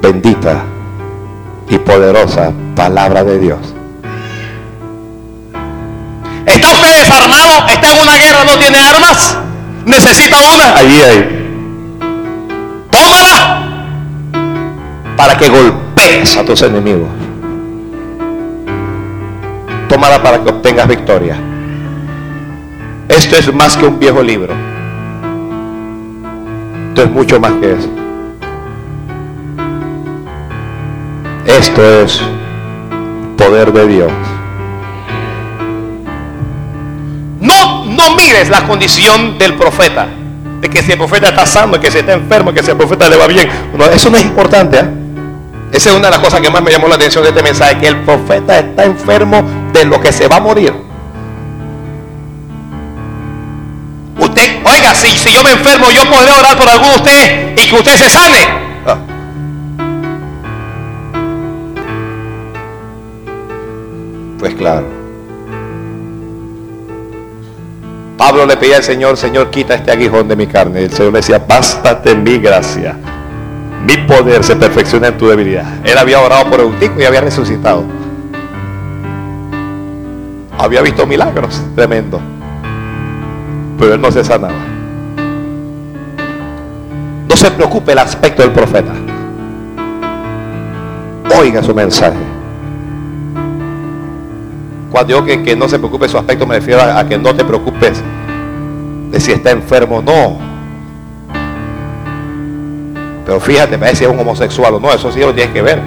[0.01, 0.63] bendita
[1.69, 3.75] y poderosa palabra de Dios.
[6.47, 7.69] ¿Está usted desarmado?
[7.69, 8.45] ¿Está en una guerra?
[8.45, 9.37] ¿No tiene armas?
[9.85, 10.77] ¿Necesita una?
[10.77, 11.39] Allí hay.
[12.91, 13.63] Tómala
[15.17, 15.49] para que
[16.13, 17.09] a tus enemigos.
[19.89, 21.37] Tómala para que obtengas victoria.
[23.09, 24.53] Esto es más que un viejo libro.
[26.91, 27.89] Esto es mucho más que eso.
[31.47, 32.21] Esto es
[33.39, 34.13] poder de Dios.
[37.41, 40.09] No, no mires la condición del profeta.
[40.61, 43.09] De que si el profeta está sano, que si está enfermo, que si el profeta
[43.09, 43.49] le va bien.
[43.77, 44.79] No, eso no es importante.
[44.79, 45.02] ¿eh?
[45.73, 47.79] Esa es una de las cosas que más me llamó la atención de este mensaje,
[47.79, 49.43] que el profeta está enfermo
[49.73, 50.75] de lo que se va a morir.
[54.19, 57.75] Usted, oiga, si, yo me enfermo, yo podré orar por alguno de ustedes y que
[57.75, 58.49] usted se sane.
[58.87, 58.99] Ah.
[64.39, 64.87] Pues claro.
[68.19, 70.83] Pablo le pedía al Señor, Señor, quita este aguijón de mi carne.
[70.83, 72.95] Y el Señor le decía, bástate mi gracia
[73.87, 75.67] mi poder se perfecciona en tu debilidad.
[75.85, 77.85] Él había orado por Eutico y había resucitado.
[80.57, 82.21] Había visto milagros tremendos.
[83.79, 84.55] Pero él no se sanaba.
[87.29, 88.93] No se preocupe el aspecto del profeta.
[91.37, 92.19] Oiga su mensaje.
[94.93, 97.35] Cuando digo que, que no se preocupe su aspecto, me refiero a, a que no
[97.35, 98.01] te preocupes
[99.11, 100.52] de si está enfermo o no
[103.25, 105.81] pero fíjate, me si es un homosexual o no, eso sí lo tienes que ver.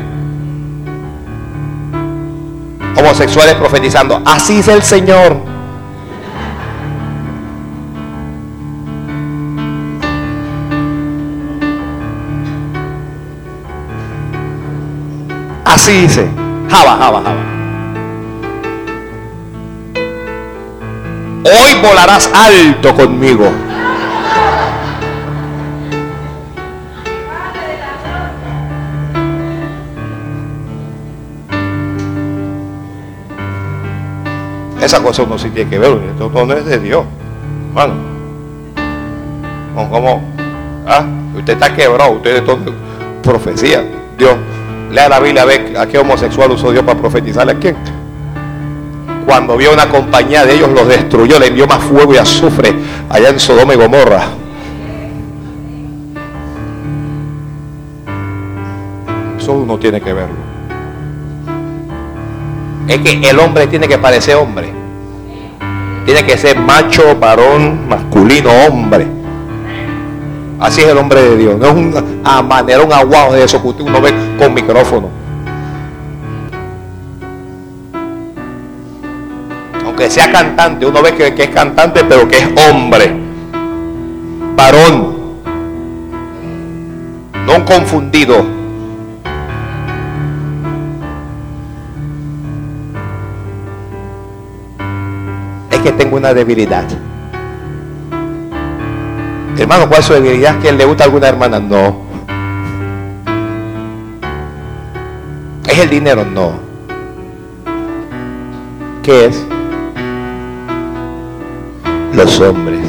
[2.97, 5.35] Homosexuales profetizando, así es el Señor.
[15.65, 16.27] Así dice,
[16.69, 17.55] jaba, jaba, jaba.
[21.43, 23.51] Hoy volarás alto conmigo.
[34.85, 37.03] Esa cosa uno sí tiene que ver, esto no es de Dios.
[37.69, 37.95] Hermano.
[39.89, 40.21] Como,
[40.85, 41.03] ah,
[41.35, 42.59] usted está quebrado, usted es todo
[43.23, 43.83] profecía.
[44.15, 44.35] Dios,
[44.91, 47.75] lea la Biblia a ver a qué homosexual usó Dios para profetizarle a quién.
[49.25, 52.71] Cuando vio una compañía de ellos, los destruyó, le envió más fuego y azufre
[53.09, 54.21] allá en Sodoma y Gomorra.
[59.39, 60.44] Eso uno tiene que verlo
[62.87, 64.69] es que el hombre tiene que parecer hombre.
[66.05, 69.07] Tiene que ser macho, varón, masculino, hombre.
[70.59, 71.57] Así es el hombre de Dios.
[71.57, 71.93] No es un
[72.85, 75.09] un aguado de eso que uno ve con micrófono.
[79.83, 83.11] Aunque sea cantante, uno ve que, que es cantante, pero que es hombre.
[84.55, 85.15] Varón.
[87.45, 88.54] No un confundido.
[95.85, 96.83] Que tengo una debilidad.
[99.55, 100.59] Hermano, ¿cuál es su debilidad?
[100.59, 101.59] ¿Que le gusta a alguna hermana?
[101.59, 101.97] No.
[105.67, 106.25] ¿Es el dinero?
[106.25, 106.53] No.
[109.03, 109.45] ¿Qué es?
[112.13, 112.79] Los hombres.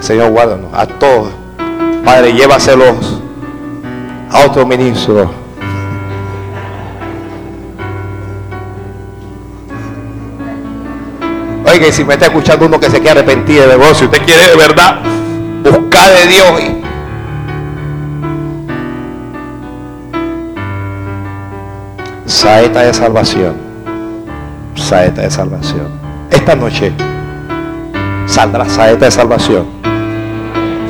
[0.00, 1.28] Señor, guárdanos a todos.
[2.04, 3.20] Padre, llévaselos
[4.28, 5.43] a otro ministro.
[11.74, 14.24] Oiga, y si me está escuchando uno que se quiere arrepentir de vos, si usted
[14.24, 15.00] quiere de verdad
[15.64, 16.62] buscar de Dios.
[22.26, 23.56] Saeta de salvación.
[24.76, 25.88] Saeta de salvación.
[26.30, 26.92] Esta noche
[28.26, 29.66] saldrá saeta de salvación.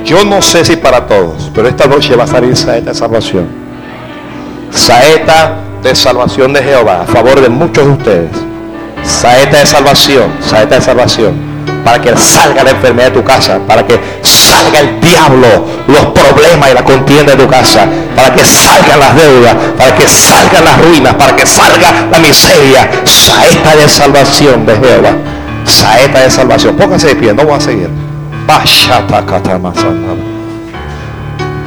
[0.05, 3.49] Yo no sé si para todos, pero esta noche va a salir saeta de salvación.
[4.71, 8.54] Saeta de salvación de Jehová a favor de muchos de ustedes.
[9.07, 11.55] Saeta de salvación, saeta de salvación.
[11.85, 16.71] Para que salga la enfermedad de tu casa, para que salga el diablo, los problemas
[16.71, 17.87] y la contienda de tu casa,
[18.17, 22.91] para que salgan las deudas, para que salgan las ruinas, para que salga la miseria.
[23.05, 25.13] Saeta de salvación de Jehová.
[25.65, 26.77] Saeta de salvación.
[26.77, 27.91] Pónganse de pie, no voy a seguir.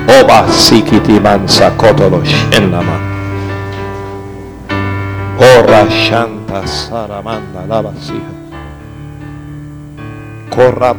[0.07, 3.17] Oba sikiti mansa kotolosh en la mano.
[6.65, 8.21] Saramanda la vasija.
[10.53, 10.95] Corra.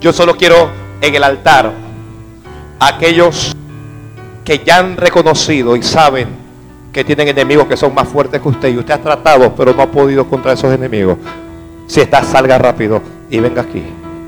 [0.00, 1.72] Yo solo quiero en el altar
[2.78, 3.56] aquellos
[4.44, 6.28] que ya han reconocido y saben
[6.92, 9.82] que tienen enemigos que son más fuertes que usted y usted ha tratado pero no
[9.82, 11.16] ha podido contra esos enemigos.
[11.86, 13.00] Si está, salga rápido
[13.30, 13.82] y venga aquí.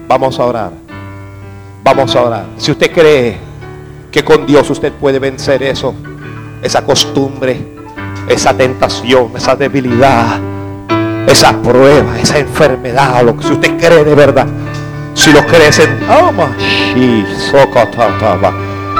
[0.08, 0.72] Vamos a orar.
[1.84, 2.46] Vamos a orar.
[2.56, 3.36] Si usted cree
[4.10, 5.94] que con Dios usted puede vencer eso,
[6.62, 7.79] esa costumbre,
[8.28, 10.38] esa tentación, esa debilidad,
[11.26, 14.46] esa prueba, esa enfermedad, lo que si usted cree de verdad,
[15.14, 15.72] si lo cree en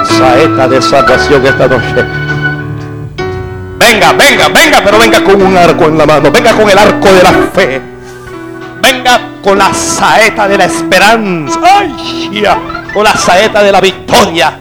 [0.05, 2.05] saeta de salvación esta noche.
[3.79, 7.11] Venga, venga, venga, pero venga con un arco en la mano, venga con el arco
[7.11, 7.81] de la fe.
[8.81, 11.59] Venga con la saeta de la esperanza.
[12.93, 14.59] Con la saeta de la victoria.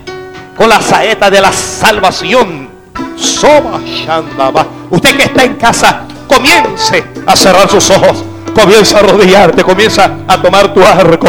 [0.57, 2.70] Con la saeta de la salvación.
[3.21, 3.81] Soma
[4.91, 8.25] Usted que está en casa, comience a cerrar sus ojos.
[8.55, 9.63] Comienza a arrodillarte.
[9.63, 11.29] Comienza a tomar tu arco.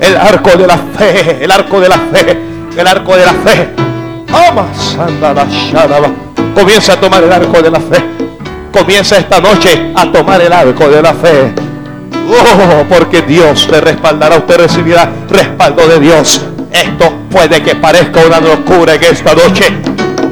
[0.00, 1.44] El arco de la fe.
[1.44, 2.38] El arco de la fe.
[2.76, 3.68] El arco de la fe.
[6.54, 8.04] Comienza a tomar el arco de la fe.
[8.72, 11.54] Comienza esta noche a tomar el arco de la fe.
[12.28, 16.44] Oh, porque Dios te respaldará, usted recibirá respaldo de Dios.
[16.72, 19.72] Esto puede que parezca una locura en esta noche,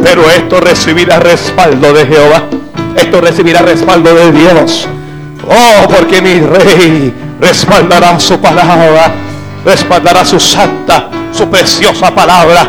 [0.02, 2.42] pero esto recibirá respaldo de Jehová.
[2.96, 4.88] Esto recibirá respaldo de Dios.
[5.46, 9.12] Oh, porque mi rey respaldará su palabra,
[9.64, 12.68] respaldará su santa, su preciosa palabra.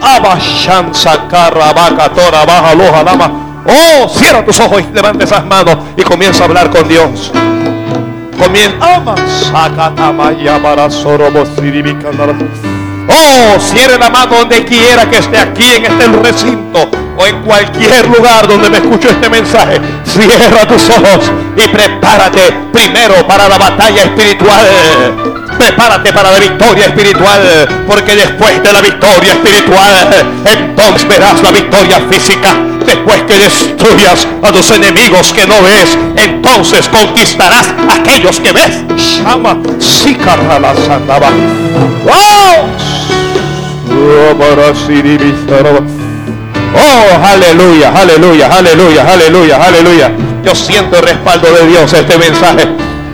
[0.00, 3.32] Abashanza carrabaca tora baja loja lama.
[3.66, 7.32] Oh, cierra tus ojos y levanta esas manos y comienza a hablar con Dios.
[8.38, 8.76] Comienza.
[13.08, 18.08] Oh, cierre la mano donde quiera que esté aquí en este recinto o en cualquier
[18.08, 19.80] lugar donde me escucho este mensaje.
[20.04, 24.66] Cierra tus ojos y prepárate primero para la batalla espiritual.
[25.58, 30.08] Prepárate para la victoria espiritual, porque después de la victoria espiritual,
[30.44, 32.54] entonces verás la victoria física.
[32.84, 38.82] Después que destruyas a tus enemigos que no ves, entonces conquistarás a aquellos que ves.
[39.22, 40.18] Llama, sí,
[42.04, 42.83] ¡Wow!
[46.74, 50.12] Oh, aleluya, aleluya, aleluya, aleluya, aleluya.
[50.44, 52.68] Yo siento el respaldo de Dios a este mensaje.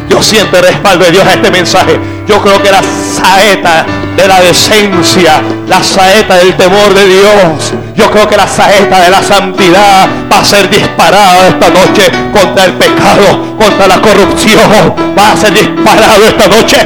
[0.08, 2.00] Yo siento el respaldo de Dios a este mensaje.
[2.26, 3.84] Yo creo que la saeta
[4.16, 9.10] de la decencia, la saeta del temor de Dios, yo creo que la saeta de
[9.10, 14.70] la santidad va a ser disparada esta noche contra el pecado, contra la corrupción.
[15.16, 16.76] Va a ser disparado esta noche.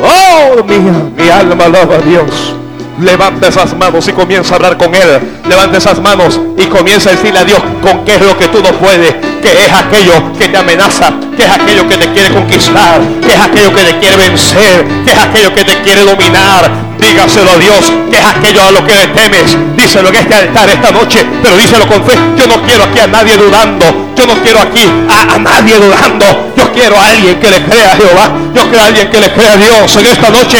[0.00, 0.78] Oh, mi,
[1.22, 2.54] mi alma alaba a Dios.
[3.00, 5.20] Levanta esas manos y comienza a hablar con Él.
[5.48, 8.60] Levanta esas manos y comienza a decirle a Dios con qué es lo que tú
[8.60, 9.14] no puedes.
[9.40, 11.12] Que es aquello que te amenaza.
[11.36, 13.00] Que es aquello que te quiere conquistar.
[13.22, 14.84] Que es aquello que te quiere vencer.
[15.04, 16.70] Que es aquello que te quiere dominar.
[16.98, 17.92] Dígaselo a Dios.
[18.10, 19.56] Que es aquello a lo que le temes.
[19.76, 21.24] Díselo en este altar esta noche.
[21.40, 22.18] Pero díselo con fe.
[22.36, 23.86] Yo no quiero aquí a nadie dudando.
[24.16, 26.52] Yo no quiero aquí a, a nadie dudando.
[26.56, 28.28] Yo quiero a alguien que le crea a Jehová.
[28.54, 30.58] Yo quiero a alguien que le crea a Dios en esta noche.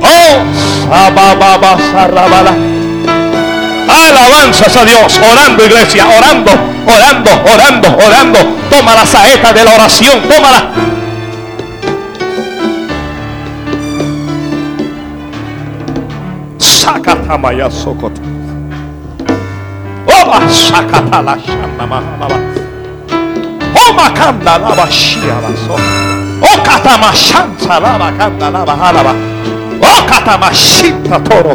[0.00, 0.94] Oh,
[3.88, 5.18] Alabanzas a Dios.
[5.18, 6.06] Orando, iglesia.
[6.06, 6.52] Orando,
[6.86, 8.38] orando, orando, orando.
[8.70, 10.20] Toma la saeta de la oración.
[10.28, 10.70] Tómala.
[16.58, 18.20] Sakatamaya sokota.
[20.06, 21.36] Oba sakata la
[23.76, 23.88] shanda mahalaba.
[23.88, 25.76] Oma kanda laba shia baso.
[26.40, 27.12] O katama
[27.80, 29.14] laba kanda laba halaba.
[29.80, 31.54] O katama shinta toro.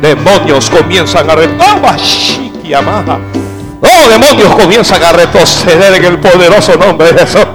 [0.00, 1.98] Demonios comienzan a retomar.
[3.80, 7.46] Oh, demonios comienzan a retroceder en el poderoso nombre de Jesús.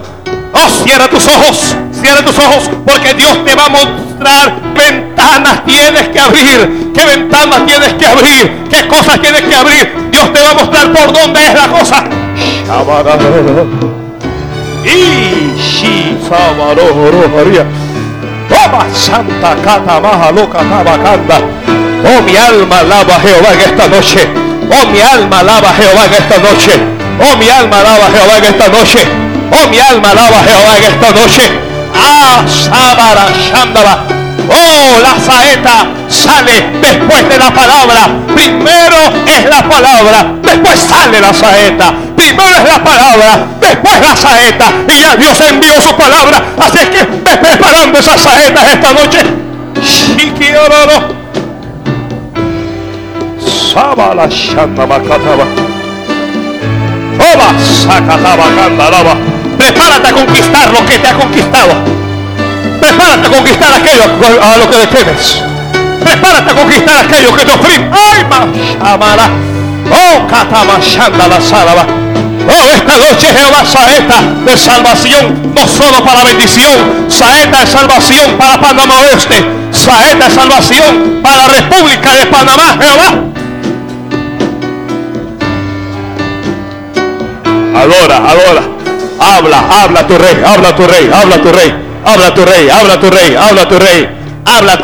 [0.54, 6.10] Oh, cierra tus ojos, cierra tus ojos, porque Dios te va a mostrar ventanas tienes
[6.10, 10.10] que abrir, qué ventanas tienes que abrir, qué cosas tienes que abrir.
[10.12, 12.04] Dios te va a mostrar por dónde es la cosa.
[14.86, 17.66] Y shi sabaroro María.
[18.48, 21.42] Toma Santa Cata Maja Loca Tabacanda.
[22.06, 24.28] Oh mi alma alaba a Jehová en esta noche.
[24.72, 26.72] Oh mi alma alaba a Jehová en esta noche.
[27.22, 29.00] Oh mi alma alaba a Jehová en esta noche.
[29.52, 31.70] Oh mi alma alaba a Jehová en esta noche.
[31.94, 34.20] Ah, Sabara Shandaba.
[34.52, 38.10] Oh, la saeta sale después de la palabra.
[38.34, 38.98] Primero
[39.28, 41.94] es la palabra, después sale la saeta.
[42.40, 44.66] Primero es la palabra, después la saeta.
[44.88, 46.42] Y ya Dios envió su palabra.
[46.58, 49.20] Así es que ve preparando esas saetas esta noche.
[49.82, 51.20] Shikiororo.
[53.40, 55.46] Sabala Shandabakataba.
[57.34, 57.50] Oba.
[59.58, 61.74] Prepárate a conquistar lo que te ha conquistado.
[62.80, 64.04] Prepárate a conquistar aquello
[64.42, 65.44] a lo que detienes.
[66.04, 67.90] Prepárate a conquistar aquello que te oprime.
[67.92, 68.26] ¡Ay!
[69.92, 71.86] ¡Oh, Katamashanda la Salaba!
[72.48, 78.60] Oh, esta noche Jehová saeta de salvación, no solo para bendición, saeta de salvación para
[78.60, 83.14] Panamá Oeste, saeta de salvación para la República de Panamá, Jehová.
[87.76, 88.62] Adora, adora.
[89.20, 91.74] Habla, habla tu rey, habla tu rey, habla tu rey,
[92.06, 94.20] habla tu rey, habla tu rey, habla tu rey.
[94.46, 94.76] Habla,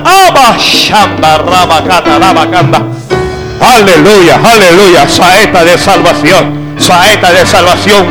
[2.20, 2.82] Rabakanda.
[3.66, 8.06] Aleluya, aleluya, saeta de salvación, saeta de salvación.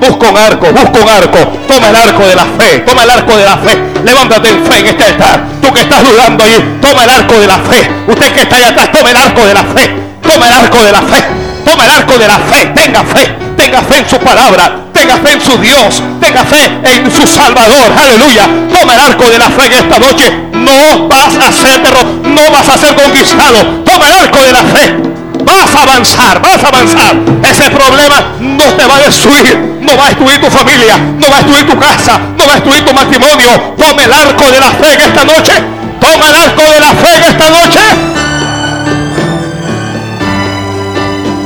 [0.00, 1.38] Busca un arco, busca un arco.
[1.68, 3.78] Toma el arco de la fe, toma el arco de la fe.
[4.04, 5.44] Levántate en fe en este altar.
[5.62, 7.90] Tú que estás dudando ahí, toma el arco de la fe.
[8.08, 9.96] Usted que está allá atrás, toma el arco de la fe.
[10.20, 11.24] Toma el arco de la fe.
[11.64, 12.66] Toma el arco de la fe.
[12.74, 13.34] Tenga fe.
[13.56, 14.87] Tenga fe en su palabra.
[15.08, 16.02] Tenga fe en su Dios.
[16.20, 17.92] Tenga fe en su Salvador.
[17.98, 18.44] Aleluya.
[18.70, 20.30] Toma el arco de la fe en esta noche.
[20.52, 21.80] No vas a ser.
[22.24, 23.64] No vas a ser conquistado.
[23.86, 24.96] Toma el arco de la fe.
[25.44, 27.16] Vas a avanzar, vas a avanzar.
[27.42, 31.36] Ese problema no te va a destruir, no va a destruir tu familia, no va
[31.36, 33.74] a destruir tu casa, no va a destruir tu matrimonio.
[33.78, 35.52] Toma el arco de la fe en esta noche.
[36.00, 37.80] Toma el arco de la fe en esta noche.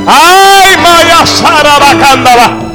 [0.05, 2.72] Ay, Maya Sara Bacándaba.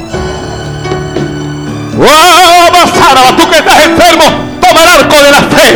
[1.99, 4.23] Basáraba, tú que estás enfermo,
[4.61, 5.73] toma el arco de la fe.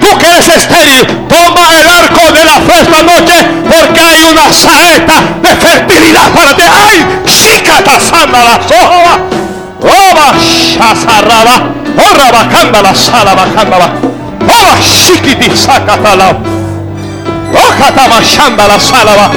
[0.00, 4.52] Tú que eres estéril, toma el arco de la fe esta noche, porque hay una
[4.52, 6.62] saeta de fertilidad para ti.
[6.62, 7.04] ¡Ay!
[7.26, 9.18] ¡Shikata la soja!
[9.80, 11.74] ¡Oba shazaraba!
[11.96, 13.86] ¡Ora bacanda la sala bacandaba!
[14.42, 16.38] ¡Oba shikiti sakatala!
[17.52, 19.30] ¡Ojata mashanda la salaba!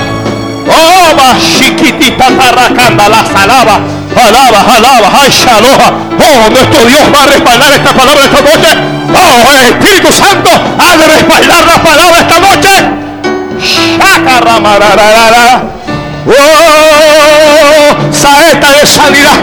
[0.67, 3.96] ¡Oba shikitita tarracanda la salaba!
[4.15, 5.91] Alaba, alaba, ay, shaloha.
[6.19, 8.77] Oh, nuestro Dios va a respaldar esta palabra esta noche.
[9.13, 12.69] Oh, Espíritu Santo ha de respaldar la palabra esta noche.
[13.59, 15.63] Shakaramararara.
[17.59, 19.33] Oh, saeta de sanidad.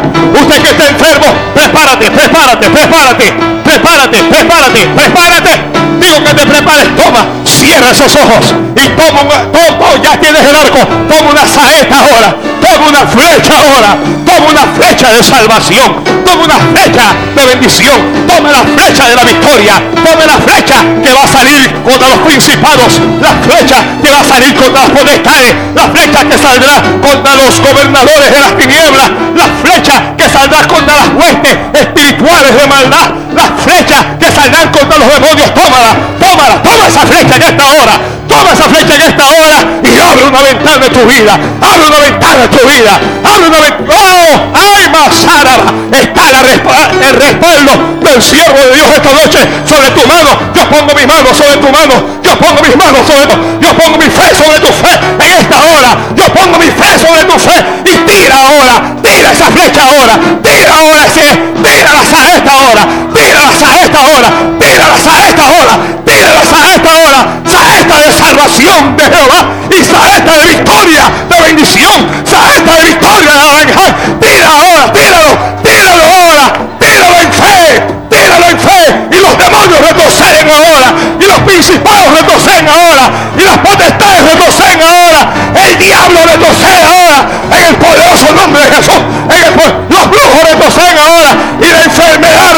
[0.40, 3.32] Usted que está enfermo, prepárate, prepárate, prepárate,
[3.64, 5.50] prepárate, prepárate, prepárate.
[5.98, 10.54] Digo que te prepares, toma, cierra esos ojos y toma, una, toma, ya tienes el
[10.54, 10.78] arco,
[11.08, 13.96] toma una saeta ahora, toma una flecha ahora,
[14.26, 19.24] toma una flecha de salvación, toma una flecha de bendición, toma la flecha de la
[19.24, 24.20] victoria, toma la flecha que va a salir contra los principados, la flecha que va
[24.20, 29.10] a salir contra las potestades, la flecha que saldrá contra los gobernadores de las tinieblas,
[29.34, 34.98] la flecha que saldrá contra las huestes espirituales de maldad, la flecha que saldrán contra
[34.98, 38.00] los demonios, tómala, tómala, toma esa flecha en esta hora,
[38.34, 42.00] toma esa flecha en esta hora y abre una ventana de tu vida, abre una
[42.00, 42.92] ventana de tu vida,
[43.22, 49.12] abre una ventana, oh, ay, Masáraba, está la el respaldo del siervo de Dios esta
[49.12, 53.02] noche sobre tu mano, yo pongo mis manos sobre tu mano, yo pongo mis manos
[53.06, 56.70] sobre tu, yo pongo mi fe sobre tu fe en esta hora, yo pongo mi
[56.70, 61.26] fe sobre tu fe y tira ahora, tira esa flecha ahora, tira ahora ese,
[61.62, 62.82] tira la saeta ahora,
[63.14, 65.74] tira la saeta ahora, tira la saeta ahora,
[66.04, 67.43] tira la saeta ahora,
[67.84, 73.40] saeta de salvación de Jehová y saeta de victoria, de bendición, saeta de victoria de
[73.40, 73.94] Aranjal.
[74.20, 75.30] Tira ahora, tíralo,
[75.62, 78.82] tíralo ahora, tíralo en fe, tíralo en fe.
[79.10, 85.28] Y los demonios retroceden ahora, y los principados retroceden ahora, y las potestades retroceden ahora,
[85.54, 89.54] el diablo retrocede ahora, en el poderoso nombre de Jesús, en el,
[89.88, 91.30] los brujos retroceden ahora,
[91.60, 92.52] y la enfermedad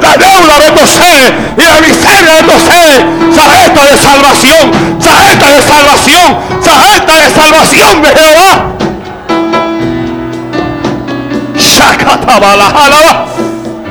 [0.00, 3.06] la, deuda retrocede y la miseria retrocede.
[3.34, 8.78] Saeta de salvación, saeta de salvación, saeta de salvación de Jehová.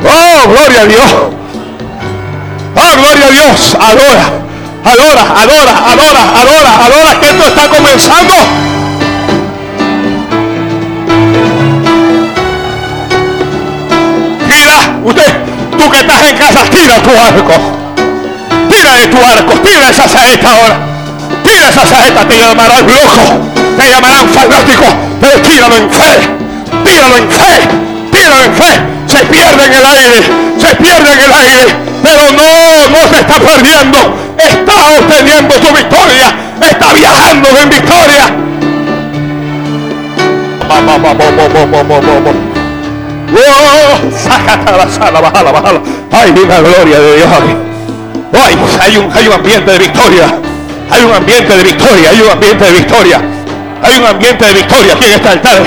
[0.04, 1.14] Oh, gloria a Dios.
[2.76, 3.76] Oh, gloria a Dios.
[3.76, 4.48] Adora.
[4.84, 8.34] Adora, adora, adora, adora, adora que esto está comenzando.
[14.48, 15.47] Tira, usted,
[15.78, 17.54] tú que estás en casa, tira tu arco.
[18.70, 20.80] Tira de tu arco, tira esa saeta ahora.
[21.44, 24.86] Tira esa saeta, te llamarán loco, te llamarán fanático,
[25.22, 26.14] pero tíralo en fe,
[26.84, 27.54] tíralo en fe,
[28.12, 28.72] tíralo en fe.
[29.08, 30.24] Se pierde en el aire,
[30.60, 36.34] se pierde en el aire, pero no, no se está perdiendo está obteniendo su victoria,
[36.62, 38.26] está viajando en victoria.
[46.12, 47.30] Ay, la gloria de Dios.
[48.34, 50.40] Ay, hay un, hay un ambiente de victoria.
[50.90, 53.22] Hay un ambiente de victoria, hay un ambiente de victoria.
[53.84, 55.62] Hay un ambiente de victoria aquí en este altar.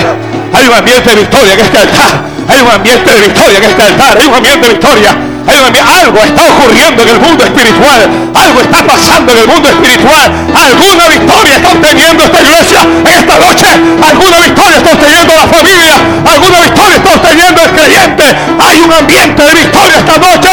[0.53, 2.23] Hay un ambiente de victoria en este altar.
[2.47, 4.17] Hay un ambiente de victoria en este altar.
[4.19, 8.09] Hay un ambiente de victoria algo está ocurriendo en el mundo espiritual.
[8.33, 10.31] Algo está pasando en el mundo espiritual.
[10.53, 13.67] Alguna victoria está obteniendo esta iglesia en esta noche.
[14.09, 15.93] Alguna victoria está obteniendo la familia.
[16.25, 18.23] Alguna victoria está obteniendo el creyente.
[18.59, 20.51] Hay un ambiente de victoria esta noche.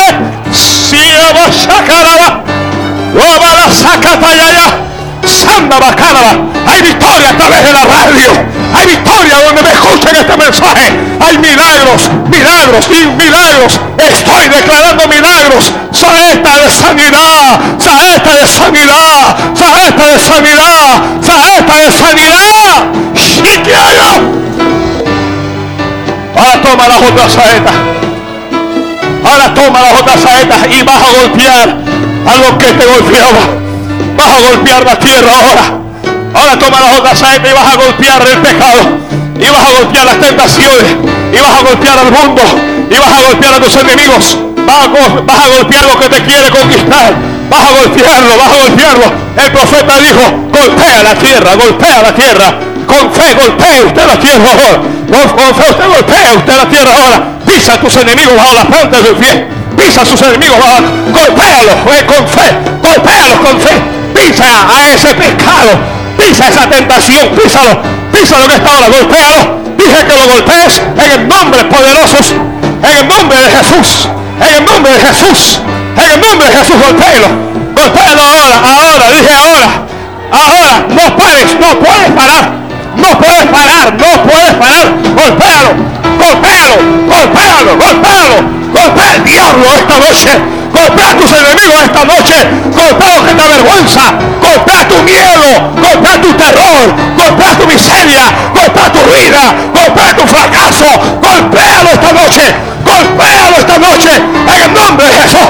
[0.52, 0.98] Si
[5.39, 5.77] Sanda
[6.66, 8.31] Hay victoria a través de la radio.
[8.74, 10.93] Hay victoria donde me escuchen este mensaje.
[11.20, 13.78] Hay milagros, milagros y milagros.
[13.98, 15.73] Estoy declarando milagros.
[15.93, 17.60] Saeta de sanidad.
[17.78, 19.36] Saeta de sanidad.
[19.55, 21.02] Saeta de sanidad.
[21.23, 22.89] Saeta de sanidad.
[26.36, 27.74] Ahora toma las otras saetas.
[29.24, 31.77] Ahora toma las otras saetas y vas a golpear
[32.27, 33.68] a los que te golpeaban.
[34.19, 35.65] Vas a golpear la tierra ahora.
[36.35, 38.82] Ahora toma las saetas y vas a golpear el pecado.
[39.39, 40.90] Y vas a golpear las tentaciones.
[41.32, 42.43] Y vas a golpear al mundo.
[42.90, 44.36] Y vas a golpear a tus enemigos.
[44.66, 47.15] Vas a, golpear lo que te quiere conquistar.
[47.49, 49.07] Vas a golpearlo, vas a golpearlo.
[49.39, 52.59] El profeta dijo, golpea la tierra, golpea la tierra.
[52.89, 54.82] Con fe golpea usted la tierra ahora.
[55.15, 57.39] Con, fe usted golpea usted la tierra ahora.
[57.47, 59.47] Pisa a tus enemigos bajo la planta de pie.
[59.77, 60.82] Pisa a sus enemigos bajo.
[61.07, 61.77] Golpéalos
[62.11, 62.49] con fe.
[62.82, 65.78] Golpéalos con fe pisa a ese pescado,
[66.19, 67.81] pisa esa tentación, písalo,
[68.12, 72.19] písalo que está ahora, golpéalo, dije que lo golpees en el nombre poderoso,
[72.82, 74.09] en el nombre de Jesús,
[74.40, 75.61] en el nombre de Jesús,
[75.97, 77.28] en el nombre de Jesús, golpéalo,
[77.74, 79.69] golpéalo ahora, ahora, dije ahora,
[80.32, 82.53] ahora, no pares, no puedes parar,
[82.97, 85.70] no puedes parar, no puedes parar, golpéalo,
[86.19, 86.74] golpéalo,
[87.07, 90.31] golpéalo, golpéalo, golpea el diablo esta noche,
[90.78, 92.36] Golpea a tus enemigos esta noche.
[92.70, 94.05] Golpea te avergüenza.
[94.40, 95.48] Golpea tu miedo.
[95.74, 96.94] Golpea tu terror.
[97.16, 98.22] Golpea tu miseria.
[98.55, 99.42] Golpea tu vida.
[99.74, 100.86] Golpea tu fracaso.
[101.20, 102.55] Golpéalo esta noche.
[102.84, 104.12] Golpéalo esta noche.
[104.55, 105.48] En el nombre de Jesús.